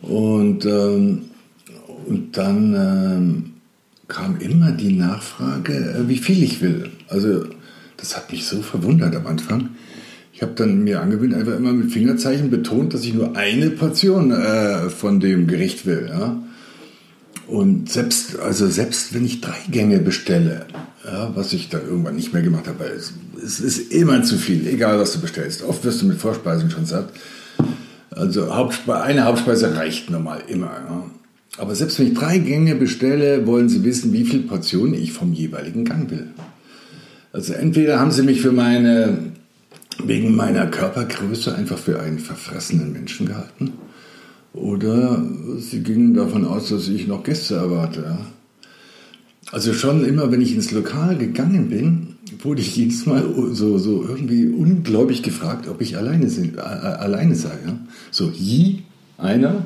und, 0.02 0.66
ähm, 0.66 1.22
und 2.08 2.38
dann 2.38 2.76
ähm, 2.76 3.54
kam 4.08 4.38
immer 4.40 4.72
die 4.72 4.94
Nachfrage, 4.94 5.74
äh, 5.74 6.10
wie 6.10 6.18
viel 6.18 6.44
ich 6.44 6.62
will. 6.62 6.90
Also 7.08 7.46
das 7.98 8.16
hat 8.16 8.32
mich 8.32 8.46
so 8.46 8.62
verwundert 8.62 9.16
am 9.16 9.28
Anfang. 9.28 9.70
Ich 10.34 10.42
habe 10.42 10.52
dann 10.56 10.84
mir 10.84 11.02
angewöhnt, 11.02 11.34
einfach 11.34 11.56
immer 11.56 11.72
mit 11.72 11.92
Fingerzeichen 11.92 12.50
betont, 12.50 12.94
dass 12.94 13.06
ich 13.06 13.14
nur 13.14 13.38
eine 13.38 13.70
Portion 13.70 14.32
äh, 14.32 14.90
von 14.90 15.20
dem 15.20 15.48
Gericht 15.48 15.86
will. 15.86 16.10
Ja? 16.10 16.42
Und 17.48 17.92
selbst, 17.92 18.40
also 18.40 18.68
selbst 18.68 19.14
wenn 19.14 19.26
ich 19.26 19.42
drei 19.42 19.58
Gänge 19.70 20.00
bestelle, 20.00 20.66
ja, 21.06 21.32
was 21.36 21.54
ich 21.54 21.70
dann 21.70 21.86
irgendwann 21.86 22.16
nicht 22.16 22.34
mehr 22.34 22.42
gemacht 22.42 22.68
habe, 22.68 22.86
es, 22.86 23.14
es 23.44 23.60
ist 23.60 23.92
immer 23.92 24.24
zu 24.24 24.38
viel, 24.38 24.68
egal 24.68 25.00
was 25.00 25.14
du 25.14 25.22
bestellst. 25.22 25.64
Oft 25.64 25.84
wirst 25.84 26.02
du 26.02 26.08
mit 26.08 26.18
Vorspeisen 26.18 26.72
schon 26.72 26.86
satt. 26.86 27.10
Also 28.10 28.56
Hauptspe 28.56 29.02
eine 29.02 29.26
Hauptspeise 29.26 29.76
reicht 29.76 30.10
normal 30.10 30.42
immer. 30.48 30.66
Ja. 30.66 31.04
Aber 31.58 31.76
selbst 31.76 32.00
wenn 32.00 32.08
ich 32.08 32.14
drei 32.14 32.38
Gänge 32.40 32.76
bestelle, 32.76 33.46
wollen 33.46 33.70
sie 33.70 33.84
wissen, 33.84 34.12
wie 34.14 34.26
viele 34.26 34.44
Portionen 34.44 34.96
ich 34.96 35.14
vom 35.14 35.34
jeweiligen 35.34 35.86
Gang 35.86 36.10
will. 36.10 36.28
Also 37.32 37.54
entweder 37.54 38.00
haben 38.00 38.12
sie 38.12 38.24
mich 38.24 38.42
für 38.42 38.52
meine, 38.52 39.18
wegen 40.04 40.36
meiner 40.36 40.68
Körpergröße 40.68 41.54
einfach 41.54 41.78
für 41.78 42.00
einen 42.00 42.20
verfressenen 42.20 42.94
Menschen 42.94 43.28
gehalten, 43.28 43.74
oder 44.76 45.24
sie 45.58 45.82
gingen 45.82 46.14
davon 46.14 46.46
aus, 46.46 46.70
dass 46.70 46.88
ich 46.90 47.08
noch 47.08 47.24
Gäste 47.24 47.56
erwarte. 47.56 48.18
Also 49.52 49.74
schon 49.74 50.04
immer, 50.06 50.32
wenn 50.32 50.42
ich 50.42 50.54
ins 50.54 50.72
Lokal 50.72 51.18
gegangen 51.18 51.70
bin, 51.70 52.16
wurde 52.44 52.62
ich 52.62 52.76
jedes 52.76 53.06
Mal 53.06 53.24
so, 53.52 53.78
so 53.78 54.04
irgendwie 54.04 54.48
ungläubig 54.48 55.24
gefragt, 55.24 55.70
ob 55.70 55.82
ich 55.82 55.98
alleine, 55.98 56.30
sind, 56.30 56.58
alleine 56.60 57.36
sei. 57.36 57.58
Ja? 57.66 57.80
So, 58.12 58.32
je, 58.34 58.80
einer. 59.18 59.66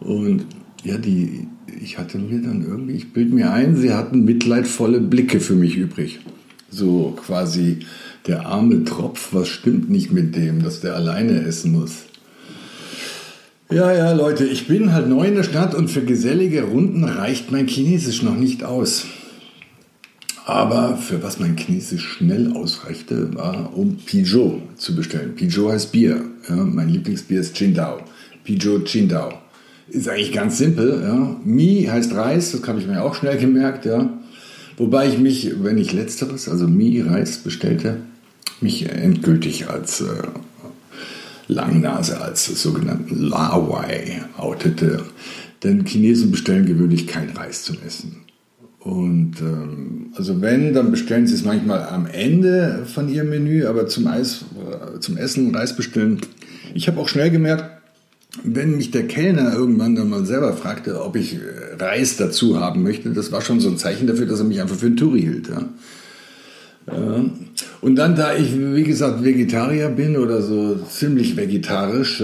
Und 0.00 0.44
ja, 0.84 0.98
die, 0.98 1.46
ich 1.80 1.98
hatte 1.98 2.18
mir 2.18 2.42
dann 2.42 2.64
irgendwie, 2.64 2.94
ich 2.94 3.12
bilde 3.12 3.34
mir 3.34 3.52
ein, 3.52 3.76
sie 3.76 3.94
hatten 3.94 4.24
mitleidvolle 4.24 5.00
Blicke 5.00 5.40
für 5.40 5.54
mich 5.54 5.76
übrig. 5.76 6.18
So 6.70 7.16
quasi 7.16 7.78
der 8.26 8.46
arme 8.46 8.84
Tropf, 8.84 9.32
was 9.32 9.48
stimmt 9.48 9.88
nicht 9.88 10.12
mit 10.12 10.36
dem, 10.36 10.62
dass 10.62 10.80
der 10.80 10.96
alleine 10.96 11.40
essen 11.42 11.72
muss. 11.72 12.07
Ja, 13.70 13.92
ja, 13.92 14.12
Leute, 14.12 14.46
ich 14.46 14.66
bin 14.66 14.94
halt 14.94 15.10
neu 15.10 15.26
in 15.26 15.34
der 15.34 15.42
Stadt 15.42 15.74
und 15.74 15.90
für 15.90 16.00
gesellige 16.00 16.62
Runden 16.62 17.04
reicht 17.04 17.52
mein 17.52 17.68
Chinesisch 17.68 18.22
noch 18.22 18.34
nicht 18.34 18.64
aus. 18.64 19.04
Aber 20.46 20.96
für 20.96 21.22
was 21.22 21.38
mein 21.38 21.58
Chinesisch 21.58 22.14
schnell 22.16 22.52
ausreichte, 22.52 23.34
war, 23.34 23.76
um 23.76 23.98
Pijot 23.98 24.62
zu 24.78 24.96
bestellen. 24.96 25.34
Pijot 25.34 25.72
heißt 25.72 25.92
Bier. 25.92 26.24
Ja, 26.48 26.56
mein 26.56 26.88
Lieblingsbier 26.88 27.40
ist 27.40 27.54
Qingdao. 27.54 27.98
Pijot 28.42 28.86
Qingdao. 28.86 29.34
Ist 29.90 30.08
eigentlich 30.08 30.32
ganz 30.32 30.56
simpel. 30.56 31.02
Ja. 31.02 31.36
Mi 31.44 31.86
heißt 31.90 32.14
Reis, 32.14 32.52
das 32.52 32.66
habe 32.66 32.80
ich 32.80 32.86
mir 32.86 33.02
auch 33.02 33.14
schnell 33.14 33.36
gemerkt. 33.36 33.84
Ja. 33.84 34.08
Wobei 34.78 35.08
ich 35.08 35.18
mich, 35.18 35.62
wenn 35.62 35.76
ich 35.76 35.92
letzteres, 35.92 36.48
also 36.48 36.66
Mi-Reis 36.66 37.38
bestellte, 37.38 37.98
mich 38.62 38.88
endgültig 38.88 39.68
als 39.68 40.00
äh, 40.00 40.22
Langnase, 41.48 42.20
als 42.20 42.46
sogenannten 42.46 43.16
Lawai 43.16 44.22
outete. 44.36 45.04
Denn 45.64 45.84
Chinesen 45.84 46.30
bestellen 46.30 46.66
gewöhnlich 46.66 47.06
kein 47.06 47.30
Reis 47.30 47.64
zum 47.64 47.78
Essen. 47.84 48.18
Und 48.80 49.40
ähm, 49.40 50.12
also 50.14 50.40
wenn, 50.40 50.72
dann 50.72 50.90
bestellen 50.90 51.26
sie 51.26 51.34
es 51.34 51.44
manchmal 51.44 51.82
am 51.88 52.06
Ende 52.06 52.86
von 52.86 53.08
ihrem 53.08 53.30
Menü, 53.30 53.66
aber 53.66 53.88
zum, 53.88 54.06
Eis, 54.06 54.44
äh, 54.94 55.00
zum 55.00 55.16
Essen 55.16 55.54
Reis 55.54 55.74
bestellen. 55.74 56.20
Ich 56.74 56.86
habe 56.86 57.00
auch 57.00 57.08
schnell 57.08 57.30
gemerkt, 57.30 57.64
wenn 58.44 58.76
mich 58.76 58.90
der 58.90 59.08
Kellner 59.08 59.52
irgendwann 59.52 59.96
dann 59.96 60.10
mal 60.10 60.24
selber 60.24 60.52
fragte, 60.52 61.02
ob 61.02 61.16
ich 61.16 61.34
äh, 61.34 61.38
Reis 61.78 62.16
dazu 62.16 62.60
haben 62.60 62.82
möchte, 62.82 63.10
das 63.10 63.32
war 63.32 63.40
schon 63.40 63.60
so 63.60 63.68
ein 63.68 63.78
Zeichen 63.78 64.06
dafür, 64.06 64.26
dass 64.26 64.38
er 64.38 64.44
mich 64.44 64.60
einfach 64.60 64.76
für 64.76 64.86
einen 64.86 64.96
Touri 64.96 65.22
hielt. 65.22 65.48
Ja. 65.48 65.64
Und 67.80 67.96
dann, 67.96 68.16
da 68.16 68.34
ich, 68.34 68.58
wie 68.58 68.82
gesagt, 68.82 69.22
Vegetarier 69.22 69.88
bin 69.88 70.16
oder 70.16 70.42
so 70.42 70.76
ziemlich 70.76 71.36
vegetarisch, 71.36 72.22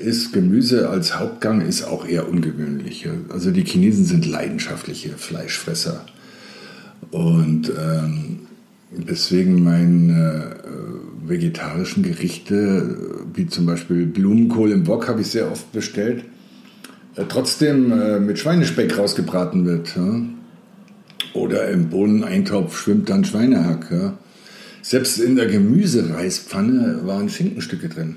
ist 0.00 0.32
Gemüse 0.32 0.88
als 0.88 1.18
Hauptgang 1.18 1.60
ist 1.60 1.84
auch 1.84 2.06
eher 2.06 2.28
ungewöhnlich. 2.28 3.08
Also 3.28 3.50
die 3.50 3.64
Chinesen 3.64 4.04
sind 4.04 4.26
leidenschaftliche 4.26 5.10
Fleischfresser. 5.10 6.04
Und 7.10 7.70
ähm, 7.70 8.40
deswegen 8.90 9.62
meine 9.62 10.56
äh, 10.64 11.28
vegetarischen 11.28 12.02
Gerichte, 12.02 12.96
wie 13.32 13.46
zum 13.46 13.66
Beispiel 13.66 14.06
Blumenkohl 14.06 14.72
im 14.72 14.86
Wok, 14.86 15.08
habe 15.08 15.20
ich 15.20 15.28
sehr 15.28 15.50
oft 15.50 15.70
bestellt, 15.72 16.24
äh, 17.16 17.24
trotzdem 17.28 17.92
äh, 17.92 18.18
mit 18.18 18.38
Schweinespeck 18.38 18.98
rausgebraten 18.98 19.64
wird. 19.64 19.94
Ja? 19.96 20.22
Oder 21.34 21.68
im 21.68 21.88
Bohneneintopf 21.88 22.76
schwimmt 22.76 23.08
dann 23.08 23.24
Schweinehack. 23.24 23.90
Ja? 23.90 24.18
Selbst 24.84 25.18
in 25.18 25.34
der 25.34 25.46
Gemüsereispfanne 25.46 27.06
waren 27.06 27.30
Schinkenstücke 27.30 27.88
drin. 27.88 28.16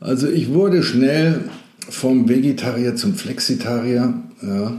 Also 0.00 0.26
ich 0.26 0.48
wurde 0.48 0.82
schnell 0.82 1.40
vom 1.90 2.30
Vegetarier 2.30 2.96
zum 2.96 3.14
Flexitarier. 3.14 4.14
Ja. 4.40 4.72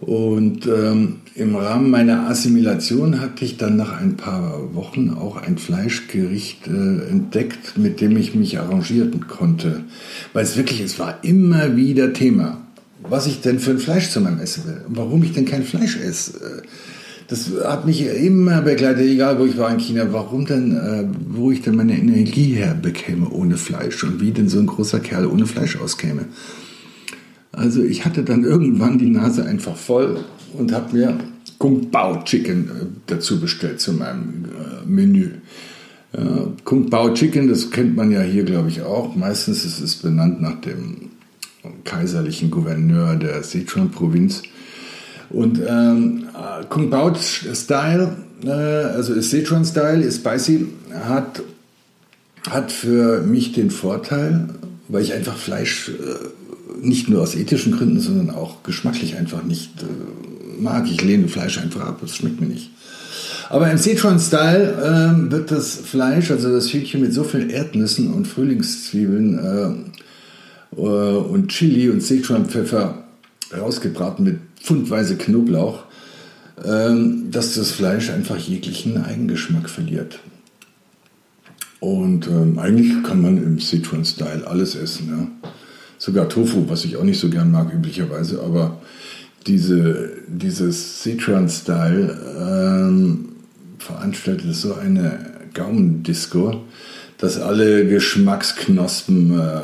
Und 0.00 0.66
ähm, 0.66 1.20
im 1.36 1.54
Rahmen 1.54 1.88
meiner 1.88 2.28
Assimilation 2.28 3.20
hatte 3.20 3.44
ich 3.44 3.58
dann 3.58 3.76
nach 3.76 4.00
ein 4.00 4.16
paar 4.16 4.74
Wochen 4.74 5.10
auch 5.10 5.36
ein 5.36 5.56
Fleischgericht 5.56 6.66
äh, 6.66 7.08
entdeckt, 7.08 7.78
mit 7.78 8.00
dem 8.00 8.16
ich 8.16 8.34
mich 8.34 8.58
arrangieren 8.58 9.28
konnte. 9.28 9.84
Weil 10.32 10.42
es 10.42 10.56
wirklich, 10.56 10.80
es 10.80 10.98
war 10.98 11.22
immer 11.22 11.76
wieder 11.76 12.12
Thema, 12.12 12.60
was 13.08 13.28
ich 13.28 13.40
denn 13.40 13.60
für 13.60 13.70
ein 13.70 13.78
Fleisch 13.78 14.10
zu 14.10 14.20
meinem 14.20 14.40
Essen 14.40 14.64
will 14.66 14.80
und 14.88 14.96
warum 14.96 15.22
ich 15.22 15.32
denn 15.32 15.44
kein 15.44 15.62
Fleisch 15.62 15.96
esse. 15.96 16.64
Das 17.30 17.48
hat 17.64 17.86
mich 17.86 18.04
immer 18.04 18.60
begleitet, 18.60 19.06
egal 19.06 19.38
wo 19.38 19.44
ich 19.44 19.56
war 19.56 19.72
in 19.72 19.78
China. 19.78 20.08
Warum 20.10 20.46
denn, 20.46 20.76
äh, 20.76 21.04
wo 21.28 21.52
ich 21.52 21.62
denn 21.62 21.76
meine 21.76 21.96
Energie 21.96 22.54
herbekäme 22.54 23.30
ohne 23.30 23.56
Fleisch 23.56 24.02
und 24.02 24.20
wie 24.20 24.32
denn 24.32 24.48
so 24.48 24.58
ein 24.58 24.66
großer 24.66 24.98
Kerl 24.98 25.26
ohne 25.26 25.46
Fleisch 25.46 25.76
auskäme. 25.76 26.24
Also 27.52 27.84
ich 27.84 28.04
hatte 28.04 28.24
dann 28.24 28.42
irgendwann 28.42 28.98
die 28.98 29.10
Nase 29.10 29.44
einfach 29.44 29.76
voll 29.76 30.24
und 30.54 30.72
habe 30.72 30.96
mir 30.96 31.18
Kung 31.58 31.92
Pao 31.92 32.24
Chicken 32.24 32.64
äh, 32.64 32.86
dazu 33.06 33.40
bestellt 33.40 33.80
zu 33.80 33.92
meinem 33.92 34.46
äh, 34.46 34.86
Menü. 34.86 35.30
Ja, 36.12 36.48
Kung 36.64 36.90
Pao 36.90 37.14
Chicken, 37.14 37.46
das 37.46 37.70
kennt 37.70 37.94
man 37.94 38.10
ja 38.10 38.22
hier, 38.22 38.42
glaube 38.42 38.70
ich, 38.70 38.82
auch. 38.82 39.14
Meistens 39.14 39.64
ist 39.64 39.80
es 39.80 39.94
benannt 39.94 40.42
nach 40.42 40.60
dem 40.62 41.10
kaiserlichen 41.84 42.50
Gouverneur 42.50 43.14
der 43.14 43.44
Sichuan-Provinz. 43.44 44.42
Und 45.30 45.60
ähm, 45.66 46.28
Kung 46.68 46.90
Pao 46.90 47.14
Style, 47.14 48.16
äh, 48.44 48.50
also 48.50 49.18
Sichuan 49.20 49.64
Style, 49.64 50.02
ist 50.02 50.16
spicy, 50.16 50.66
hat, 51.04 51.42
hat 52.48 52.72
für 52.72 53.22
mich 53.22 53.52
den 53.52 53.70
Vorteil, 53.70 54.48
weil 54.88 55.02
ich 55.02 55.12
einfach 55.12 55.36
Fleisch 55.36 55.88
äh, 55.90 56.82
nicht 56.84 57.08
nur 57.08 57.22
aus 57.22 57.34
ethischen 57.34 57.76
Gründen, 57.76 58.00
sondern 58.00 58.30
auch 58.30 58.62
geschmacklich 58.62 59.16
einfach 59.16 59.44
nicht 59.44 59.82
äh, 59.82 60.60
mag. 60.60 60.86
Ich 60.90 61.02
lehne 61.02 61.28
Fleisch 61.28 61.58
einfach 61.58 61.82
ab, 61.82 61.98
das 62.00 62.16
schmeckt 62.16 62.40
mir 62.40 62.48
nicht. 62.48 62.70
Aber 63.48 63.70
im 63.70 63.78
Sichuan-Style 63.78 65.26
äh, 65.28 65.30
wird 65.30 65.50
das 65.50 65.74
Fleisch, 65.74 66.30
also 66.30 66.52
das 66.52 66.72
Hühnchen 66.72 67.00
mit 67.00 67.12
so 67.12 67.24
vielen 67.24 67.50
Erdnüssen 67.50 68.12
und 68.12 68.26
Frühlingszwiebeln 68.26 69.38
äh, 69.38 70.80
äh 70.80 71.16
und 71.16 71.48
Chili 71.48 71.90
und 71.90 72.00
Sichuan-Pfeffer 72.00 73.04
rausgebraten 73.56 74.24
mit 74.24 74.38
pfundweise 74.60 75.16
Knoblauch 75.16 75.84
ähm, 76.64 77.30
dass 77.30 77.54
das 77.54 77.70
Fleisch 77.70 78.10
einfach 78.10 78.36
jeglichen 78.36 79.02
Eigengeschmack 79.02 79.70
verliert. 79.70 80.20
Und 81.78 82.26
ähm, 82.26 82.58
eigentlich 82.58 83.02
kann 83.02 83.22
man 83.22 83.38
im 83.38 83.58
Sichuan-Style 83.58 84.46
alles 84.46 84.74
essen. 84.74 85.08
Ja? 85.08 85.50
Sogar 85.96 86.28
Tofu, 86.28 86.68
was 86.68 86.84
ich 86.84 86.96
auch 86.96 87.04
nicht 87.04 87.18
so 87.18 87.30
gern 87.30 87.50
mag 87.50 87.72
üblicherweise, 87.72 88.42
aber 88.42 88.78
diese, 89.46 90.12
dieses 90.28 91.02
Sichuan-Style 91.02 92.18
ähm, 92.38 93.28
veranstaltet 93.78 94.54
so 94.54 94.74
eine 94.74 95.18
Gaumendisco, 95.54 96.62
dass 97.16 97.38
alle 97.38 97.86
Geschmacksknospen 97.86 99.40
äh, 99.40 99.60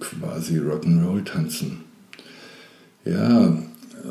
quasi 0.00 0.58
Rock'n'Roll 0.58 1.24
tanzen. 1.24 1.82
Ja, 3.04 3.58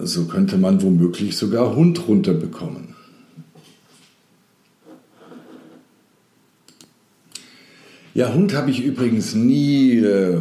so 0.04 0.26
könnte 0.26 0.58
man 0.58 0.82
womöglich 0.82 1.38
sogar 1.38 1.76
Hund 1.76 2.08
runterbekommen. 2.08 2.96
Ja, 8.14 8.34
Hund 8.34 8.56
habe 8.56 8.72
ich 8.72 8.84
übrigens 8.84 9.36
nie 9.36 9.98
äh, 9.98 10.40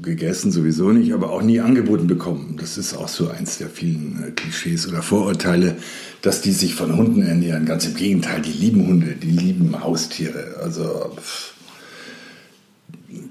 gegessen, 0.00 0.50
sowieso 0.52 0.90
nicht, 0.90 1.12
aber 1.12 1.30
auch 1.30 1.42
nie 1.42 1.60
angeboten 1.60 2.06
bekommen. 2.06 2.56
Das 2.58 2.78
ist 2.78 2.96
auch 2.96 3.08
so 3.08 3.28
eins 3.28 3.58
der 3.58 3.68
vielen 3.68 4.24
äh, 4.26 4.30
Klischees 4.30 4.88
oder 4.88 5.02
Vorurteile, 5.02 5.76
dass 6.22 6.40
die 6.40 6.52
sich 6.52 6.74
von 6.74 6.96
Hunden 6.96 7.20
ernähren. 7.20 7.66
Ganz 7.66 7.84
im 7.84 7.94
Gegenteil, 7.94 8.40
die 8.40 8.52
lieben 8.52 8.86
Hunde, 8.86 9.16
die 9.22 9.30
lieben 9.30 9.84
Haustiere. 9.84 10.56
Also 10.62 11.12
pff, 11.14 11.54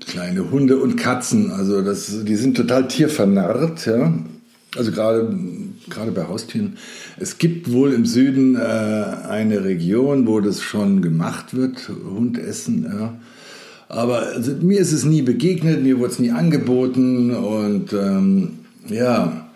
kleine 0.05 0.51
Hunde 0.51 0.77
und 0.77 0.95
Katzen, 0.95 1.51
also 1.51 1.81
das, 1.81 2.25
die 2.25 2.35
sind 2.35 2.57
total 2.57 2.87
tiervernarrt, 2.87 3.85
ja. 3.87 4.13
Also 4.77 4.91
gerade 4.91 5.35
gerade 5.89 6.11
bei 6.11 6.27
Haustieren. 6.27 6.77
Es 7.17 7.37
gibt 7.39 7.71
wohl 7.71 7.91
im 7.93 8.05
Süden 8.05 8.55
äh, 8.55 8.59
eine 8.59 9.63
Region, 9.63 10.27
wo 10.27 10.39
das 10.41 10.61
schon 10.61 11.01
gemacht 11.01 11.55
wird, 11.55 11.89
Hundessen. 11.89 12.83
Ja. 12.83 13.15
Aber 13.87 14.27
also, 14.27 14.51
mir 14.61 14.79
ist 14.79 14.91
es 14.91 15.05
nie 15.05 15.23
begegnet, 15.23 15.81
mir 15.81 15.97
wurde 15.97 16.11
es 16.11 16.19
nie 16.19 16.29
angeboten 16.29 17.31
und 17.35 17.91
ähm, 17.93 18.59
ja, 18.87 19.49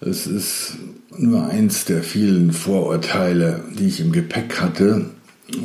es 0.00 0.26
ist 0.26 0.78
nur 1.18 1.46
eins 1.46 1.84
der 1.84 2.02
vielen 2.02 2.52
Vorurteile, 2.52 3.60
die 3.78 3.88
ich 3.88 4.00
im 4.00 4.12
Gepäck 4.12 4.60
hatte 4.60 5.06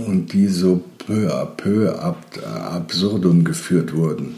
und 0.05 0.33
die 0.33 0.47
so 0.47 0.83
peu 0.97 1.33
à 1.33 1.45
peu 1.45 1.93
ab 1.97 2.17
absurdum 2.43 3.45
geführt 3.45 3.95
wurden. 3.95 4.35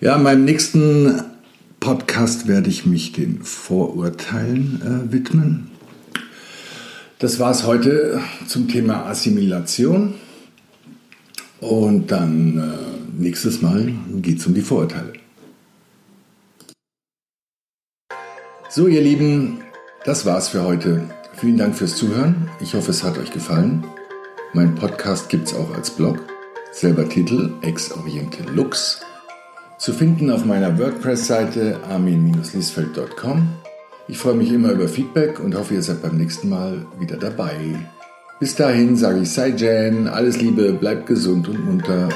Ja, 0.00 0.16
in 0.16 0.22
meinem 0.22 0.44
nächsten 0.44 1.20
Podcast 1.86 2.48
werde 2.48 2.68
ich 2.68 2.84
mich 2.84 3.12
den 3.12 3.44
Vorurteilen 3.44 4.82
äh, 4.82 5.12
widmen. 5.12 5.70
Das 7.20 7.38
war 7.38 7.52
es 7.52 7.64
heute 7.64 8.20
zum 8.48 8.66
Thema 8.66 9.06
Assimilation. 9.06 10.14
Und 11.60 12.10
dann 12.10 12.58
äh, 12.58 13.22
nächstes 13.22 13.62
Mal 13.62 13.94
geht 14.16 14.40
es 14.40 14.46
um 14.48 14.54
die 14.54 14.62
Vorurteile. 14.62 15.12
So, 18.68 18.88
ihr 18.88 19.00
Lieben, 19.00 19.60
das 20.04 20.26
war's 20.26 20.48
für 20.48 20.64
heute. 20.64 21.08
Vielen 21.36 21.56
Dank 21.56 21.76
fürs 21.76 21.94
Zuhören. 21.94 22.50
Ich 22.58 22.74
hoffe, 22.74 22.90
es 22.90 23.04
hat 23.04 23.16
euch 23.16 23.30
gefallen. 23.30 23.84
Mein 24.54 24.74
Podcast 24.74 25.28
gibt 25.28 25.46
es 25.46 25.54
auch 25.54 25.72
als 25.72 25.92
Blog. 25.92 26.18
Selber 26.72 27.08
Titel 27.08 27.52
Ex 27.62 27.92
Oriente 27.92 28.42
Lux. 28.42 29.05
Zu 29.78 29.92
finden 29.92 30.30
auf 30.30 30.44
meiner 30.44 30.78
WordPress-Seite 30.78 31.80
armin-liesfeld.com. 31.90 33.48
Ich 34.08 34.16
freue 34.16 34.34
mich 34.34 34.50
immer 34.50 34.70
über 34.70 34.88
Feedback 34.88 35.38
und 35.38 35.54
hoffe, 35.54 35.74
ihr 35.74 35.82
seid 35.82 36.00
beim 36.00 36.16
nächsten 36.16 36.48
Mal 36.48 36.86
wieder 36.98 37.18
dabei. 37.18 37.54
Bis 38.40 38.54
dahin 38.54 38.96
sage 38.96 39.20
ich 39.20 39.32
Sei 39.32 39.48
Jan, 39.48 40.08
alles 40.08 40.40
Liebe, 40.40 40.72
bleibt 40.72 41.06
gesund 41.06 41.48
und 41.48 41.64
munter. 41.64 42.08